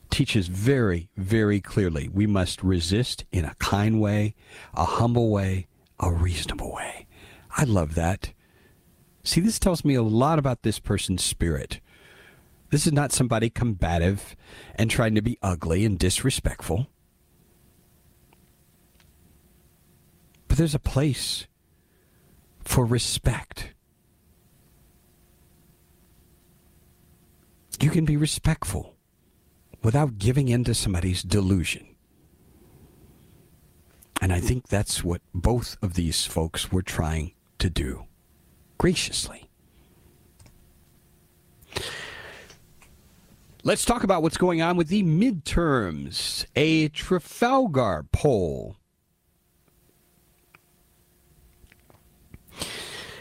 teaches 0.09 0.47
very, 0.47 1.09
very 1.17 1.59
clearly 1.59 2.07
we 2.07 2.27
must 2.27 2.63
resist 2.63 3.25
in 3.31 3.43
a 3.45 3.55
kind 3.55 3.99
way, 3.99 4.35
a 4.73 4.85
humble 4.85 5.31
way, 5.31 5.67
a 5.99 6.11
reasonable 6.11 6.73
way. 6.73 7.07
I 7.55 7.63
love 7.63 7.95
that. 7.95 8.33
See, 9.23 9.41
this 9.41 9.59
tells 9.59 9.83
me 9.83 9.95
a 9.95 10.03
lot 10.03 10.39
about 10.39 10.61
this 10.61 10.79
person's 10.79 11.23
spirit. 11.23 11.81
This 12.69 12.85
is 12.85 12.93
not 12.93 13.11
somebody 13.11 13.49
combative 13.49 14.35
and 14.75 14.89
trying 14.89 15.15
to 15.15 15.21
be 15.21 15.37
ugly 15.41 15.85
and 15.85 15.97
disrespectful. 15.97 16.87
But 20.47 20.57
there's 20.57 20.75
a 20.75 20.79
place 20.79 21.47
for 22.67 22.85
respect. 22.85 23.73
You 27.79 27.89
can 27.89 28.05
be 28.05 28.17
respectful 28.17 28.95
without 29.83 30.17
giving 30.17 30.49
in 30.49 30.63
to 30.65 30.73
somebody's 30.73 31.23
delusion. 31.23 31.95
And 34.21 34.33
I 34.33 34.39
think 34.39 34.67
that's 34.67 35.03
what 35.03 35.21
both 35.33 35.77
of 35.81 35.93
these 35.93 36.25
folks 36.25 36.71
were 36.71 36.81
trying 36.81 37.33
to 37.59 37.69
do 37.69 38.05
graciously. 38.77 39.49
Let's 43.63 43.85
talk 43.85 44.03
about 44.03 44.23
what's 44.23 44.37
going 44.37 44.61
on 44.61 44.75
with 44.75 44.87
the 44.87 45.03
midterms. 45.03 46.45
A 46.55 46.89
Trafalgar 46.89 48.05
poll. 48.11 48.77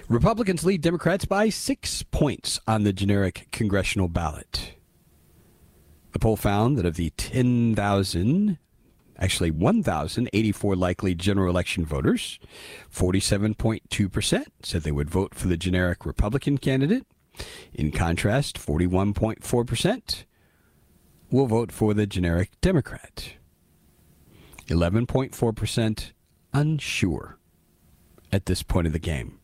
Republicans 0.09 0.65
lead 0.65 0.83
Democrats 0.83 1.25
by 1.25 1.49
six 1.49 2.05
points 2.05 2.61
on 2.69 2.85
the 2.85 2.93
generic 2.93 3.49
congressional 3.51 4.07
ballot. 4.07 4.75
The 6.13 6.21
poll 6.21 6.37
found 6.37 6.79
that 6.79 6.87
of 6.87 6.95
the 6.95 7.11
10,000 7.11 8.59
actually 9.19 9.51
1,084 9.51 10.77
likely 10.77 11.15
general 11.17 11.51
election 11.51 11.85
voters. 11.85 12.39
47.2% 12.95 14.45
said 14.63 14.83
they 14.83 14.93
would 14.93 15.11
vote 15.11 15.35
for 15.35 15.49
the 15.49 15.57
generic 15.57 16.07
Republican 16.07 16.59
candidate. 16.59 17.05
In 17.75 17.91
contrast, 17.91 18.59
41.4% 18.59 20.25
will 21.33 21.47
vote 21.47 21.73
for 21.73 21.95
the 21.95 22.07
generic 22.07 22.53
Democrat. 22.61 23.33
11.4% 24.69 26.13
unsure 26.53 27.39
at 28.31 28.47
this 28.47 28.63
point 28.63 28.87
of 28.87 28.93
the 28.93 29.01
game. 29.01 29.41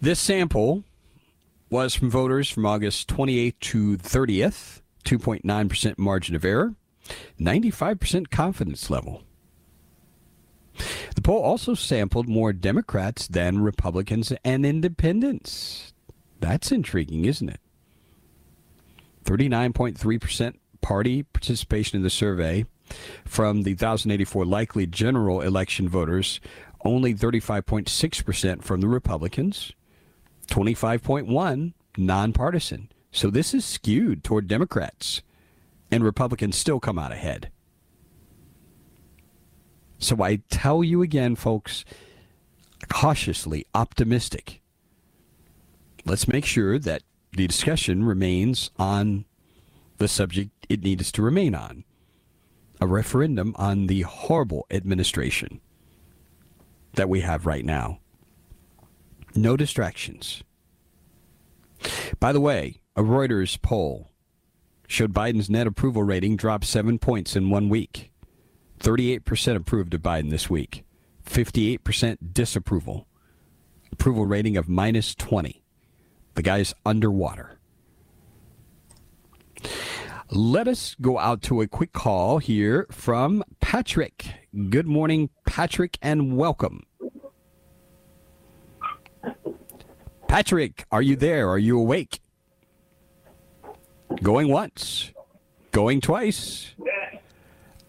This 0.00 0.18
sample 0.18 0.84
was 1.68 1.94
from 1.94 2.10
voters 2.10 2.48
from 2.50 2.66
August 2.66 3.08
28th 3.08 3.58
to 3.60 3.96
30th. 3.98 4.80
2.9% 5.04 5.98
margin 5.98 6.36
of 6.36 6.44
error, 6.44 6.74
95% 7.40 8.30
confidence 8.30 8.90
level. 8.90 9.22
The 11.14 11.22
poll 11.22 11.42
also 11.42 11.74
sampled 11.74 12.28
more 12.28 12.52
Democrats 12.52 13.26
than 13.26 13.60
Republicans 13.60 14.32
and 14.44 14.64
independents. 14.64 15.92
That's 16.38 16.72
intriguing, 16.72 17.24
isn't 17.24 17.48
it? 17.48 17.60
39.3% 19.24 20.54
party 20.80 21.22
participation 21.24 21.96
in 21.96 22.02
the 22.02 22.10
survey 22.10 22.64
from 23.24 23.62
the 23.62 23.72
1084 23.72 24.44
likely 24.44 24.86
general 24.86 25.40
election 25.40 25.88
voters, 25.88 26.40
only 26.84 27.14
35.6% 27.14 28.62
from 28.62 28.80
the 28.80 28.88
Republicans, 28.88 29.72
25.1 30.50 31.72
nonpartisan. 31.96 32.90
So 33.12 33.30
this 33.30 33.54
is 33.54 33.64
skewed 33.64 34.22
toward 34.22 34.48
Democrats, 34.48 35.22
and 35.90 36.04
Republicans 36.04 36.56
still 36.56 36.80
come 36.80 36.98
out 36.98 37.12
ahead. 37.12 37.50
So 39.98 40.22
I 40.22 40.40
tell 40.48 40.82
you 40.84 41.02
again, 41.02 41.36
folks, 41.36 41.84
cautiously 42.88 43.66
optimistic. 43.74 44.60
Let's 46.04 46.28
make 46.28 46.44
sure 46.44 46.78
that 46.78 47.02
the 47.32 47.46
discussion 47.46 48.04
remains 48.04 48.70
on 48.78 49.24
the 49.98 50.08
subject 50.08 50.50
it 50.68 50.82
needs 50.82 51.12
to 51.12 51.22
remain 51.22 51.54
on 51.54 51.84
a 52.80 52.86
referendum 52.86 53.54
on 53.58 53.86
the 53.86 54.02
horrible 54.02 54.66
administration 54.70 55.60
that 56.94 57.08
we 57.08 57.20
have 57.20 57.44
right 57.44 57.64
now. 57.64 57.98
No 59.34 59.56
distractions. 59.56 60.42
By 62.18 62.32
the 62.32 62.40
way, 62.40 62.80
a 62.96 63.02
Reuters 63.02 63.60
poll 63.60 64.10
showed 64.86 65.14
Biden's 65.14 65.48
net 65.48 65.66
approval 65.66 66.02
rating 66.02 66.36
dropped 66.36 66.64
seven 66.64 66.98
points 66.98 67.36
in 67.36 67.48
one 67.50 67.68
week. 67.68 68.10
38% 68.80 69.56
approved 69.56 69.94
of 69.94 70.02
Biden 70.02 70.30
this 70.30 70.50
week, 70.50 70.84
58% 71.24 72.16
disapproval. 72.32 73.06
Approval 73.92 74.26
rating 74.26 74.56
of 74.56 74.68
minus 74.68 75.14
20. 75.14 75.62
The 76.34 76.42
guy's 76.42 76.74
underwater. 76.86 77.58
Let 80.30 80.68
us 80.68 80.96
go 81.00 81.18
out 81.18 81.42
to 81.42 81.60
a 81.60 81.66
quick 81.66 81.92
call 81.92 82.38
here 82.38 82.86
from 82.90 83.44
Patrick. 83.60 84.26
Good 84.70 84.86
morning, 84.86 85.28
Patrick, 85.44 85.98
and 86.00 86.36
welcome. 86.36 86.84
Patrick, 90.30 90.84
are 90.92 91.02
you 91.02 91.16
there? 91.16 91.48
Are 91.48 91.58
you 91.58 91.76
awake? 91.76 92.20
Going 94.22 94.46
once, 94.48 95.10
going 95.72 96.00
twice. 96.00 96.76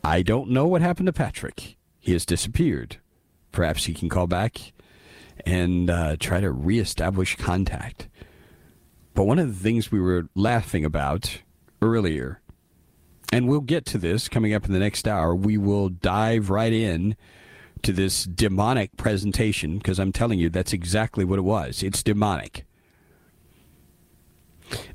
I 0.04 0.24
don't 0.24 0.50
know 0.50 0.66
what 0.66 0.82
happened 0.82 1.06
to 1.06 1.14
Patrick. 1.14 1.78
He 2.00 2.14
has 2.14 2.26
disappeared. 2.26 2.98
Perhaps 3.52 3.86
he 3.86 3.94
can 3.94 4.10
call 4.10 4.26
back 4.26 4.74
and 5.46 5.92
uh, 5.92 6.16
try 6.20 6.40
to 6.40 6.50
reestablish 6.50 7.36
contact. 7.36 8.10
But 9.14 9.26
one 9.26 9.38
of 9.38 9.48
the 9.48 9.64
things 9.64 9.92
we 9.92 10.00
were 10.00 10.28
laughing 10.34 10.84
about 10.84 11.44
earlier, 11.80 12.42
and 13.32 13.48
we'll 13.48 13.62
get 13.62 13.86
to 13.86 14.00
this 14.00 14.28
coming 14.28 14.56
up 14.56 14.66
in 14.66 14.74
the 14.74 14.80
next 14.80 15.08
hour, 15.08 15.36
we 15.36 15.60
will 15.60 15.90
dive 15.90 16.50
right 16.50 16.74
in 16.74 17.16
to 17.84 17.94
this 17.94 18.24
demonic 18.24 18.96
presentation 18.98 19.78
because 19.78 20.00
I'm 20.00 20.12
telling 20.12 20.39
you 20.39 20.50
that's 20.50 20.74
exactly 20.74 21.26
what 21.26 21.39
it 21.39 21.44
was. 21.44 21.84
It's 21.84 22.04
demonic. 22.04 22.65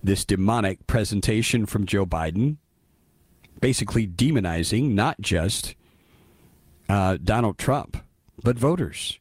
This 0.03 0.25
demonic 0.25 0.87
presentation 0.87 1.67
from 1.67 1.87
Joe 1.87 2.07
Biden, 2.07 2.57
basically 3.61 4.07
demonizing 4.07 4.93
not 4.93 5.21
just 5.21 5.75
uh, 6.89 7.19
Donald 7.23 7.59
Trump, 7.59 7.99
but 8.43 8.59
voters. 8.59 9.19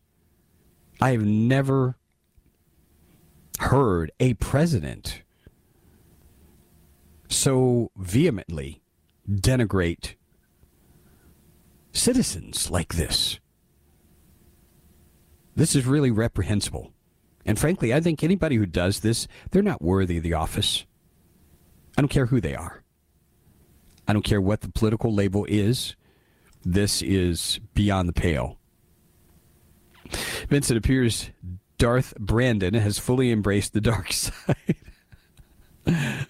I 1.01 1.11
have 1.11 1.25
never 1.25 1.97
heard 3.59 4.11
a 4.19 4.33
president 4.35 5.21
so 7.27 7.91
vehemently 7.97 8.81
denigrate 9.29 10.15
citizens 11.91 12.69
like 12.69 12.93
this. 12.93 13.39
This 15.55 15.75
is 15.75 15.85
really 15.85 16.11
reprehensible. 16.11 16.91
And 17.45 17.57
frankly, 17.57 17.93
I 17.93 18.01
think 18.01 18.23
anybody 18.23 18.55
who 18.57 18.65
does 18.65 18.99
this, 19.01 19.27
they're 19.51 19.61
not 19.61 19.81
worthy 19.81 20.17
of 20.17 20.23
the 20.23 20.33
office. 20.33 20.85
I 21.97 22.01
don't 22.01 22.09
care 22.09 22.25
who 22.25 22.41
they 22.41 22.55
are. 22.55 22.83
I 24.07 24.13
don't 24.13 24.25
care 24.25 24.41
what 24.41 24.61
the 24.61 24.69
political 24.69 25.13
label 25.13 25.45
is. 25.47 25.95
This 26.63 27.01
is 27.01 27.59
beyond 27.73 28.09
the 28.09 28.13
pale. 28.13 28.57
Vincent 30.49 30.77
appears 30.77 31.29
Darth 31.77 32.15
Brandon 32.17 32.73
has 32.73 32.99
fully 32.99 33.31
embraced 33.31 33.73
the 33.73 33.81
dark 33.81 34.11
side. 34.13 34.75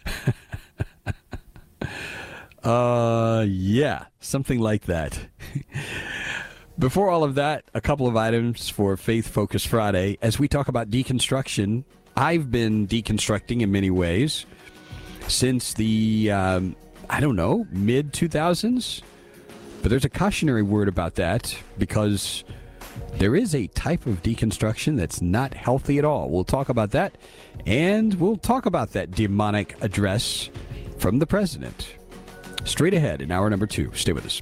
uh, 2.63 3.45
yeah, 3.47 4.05
something 4.19 4.59
like 4.59 4.85
that. 4.85 5.27
Before 6.77 7.09
all 7.09 7.23
of 7.23 7.35
that, 7.35 7.63
a 7.73 7.79
couple 7.79 8.05
of 8.05 8.17
items 8.17 8.69
for 8.69 8.97
Faith 8.97 9.29
Focus 9.29 9.65
Friday. 9.65 10.17
As 10.21 10.37
we 10.37 10.49
talk 10.49 10.67
about 10.67 10.89
deconstruction, 10.89 11.85
I've 12.17 12.51
been 12.51 12.85
deconstructing 12.85 13.61
in 13.61 13.71
many 13.71 13.89
ways 13.89 14.45
since 15.29 15.73
the, 15.73 16.31
um, 16.31 16.75
I 17.09 17.21
don't 17.21 17.37
know, 17.37 17.65
mid 17.71 18.11
2000s. 18.11 19.01
But 19.81 19.89
there's 19.89 20.03
a 20.03 20.09
cautionary 20.09 20.63
word 20.63 20.89
about 20.89 21.15
that 21.15 21.57
because 21.77 22.43
there 23.13 23.37
is 23.37 23.55
a 23.55 23.67
type 23.67 24.05
of 24.05 24.21
deconstruction 24.21 24.97
that's 24.97 25.21
not 25.21 25.53
healthy 25.53 25.97
at 25.97 26.03
all. 26.03 26.29
We'll 26.29 26.43
talk 26.43 26.67
about 26.67 26.91
that, 26.91 27.17
and 27.65 28.13
we'll 28.15 28.37
talk 28.37 28.65
about 28.65 28.91
that 28.91 29.11
demonic 29.11 29.81
address 29.81 30.49
from 30.97 31.19
the 31.19 31.27
president. 31.27 31.95
Straight 32.65 32.93
ahead 32.93 33.21
in 33.21 33.31
hour 33.31 33.49
number 33.49 33.67
two. 33.67 33.91
Stay 33.93 34.11
with 34.11 34.25
us. 34.25 34.41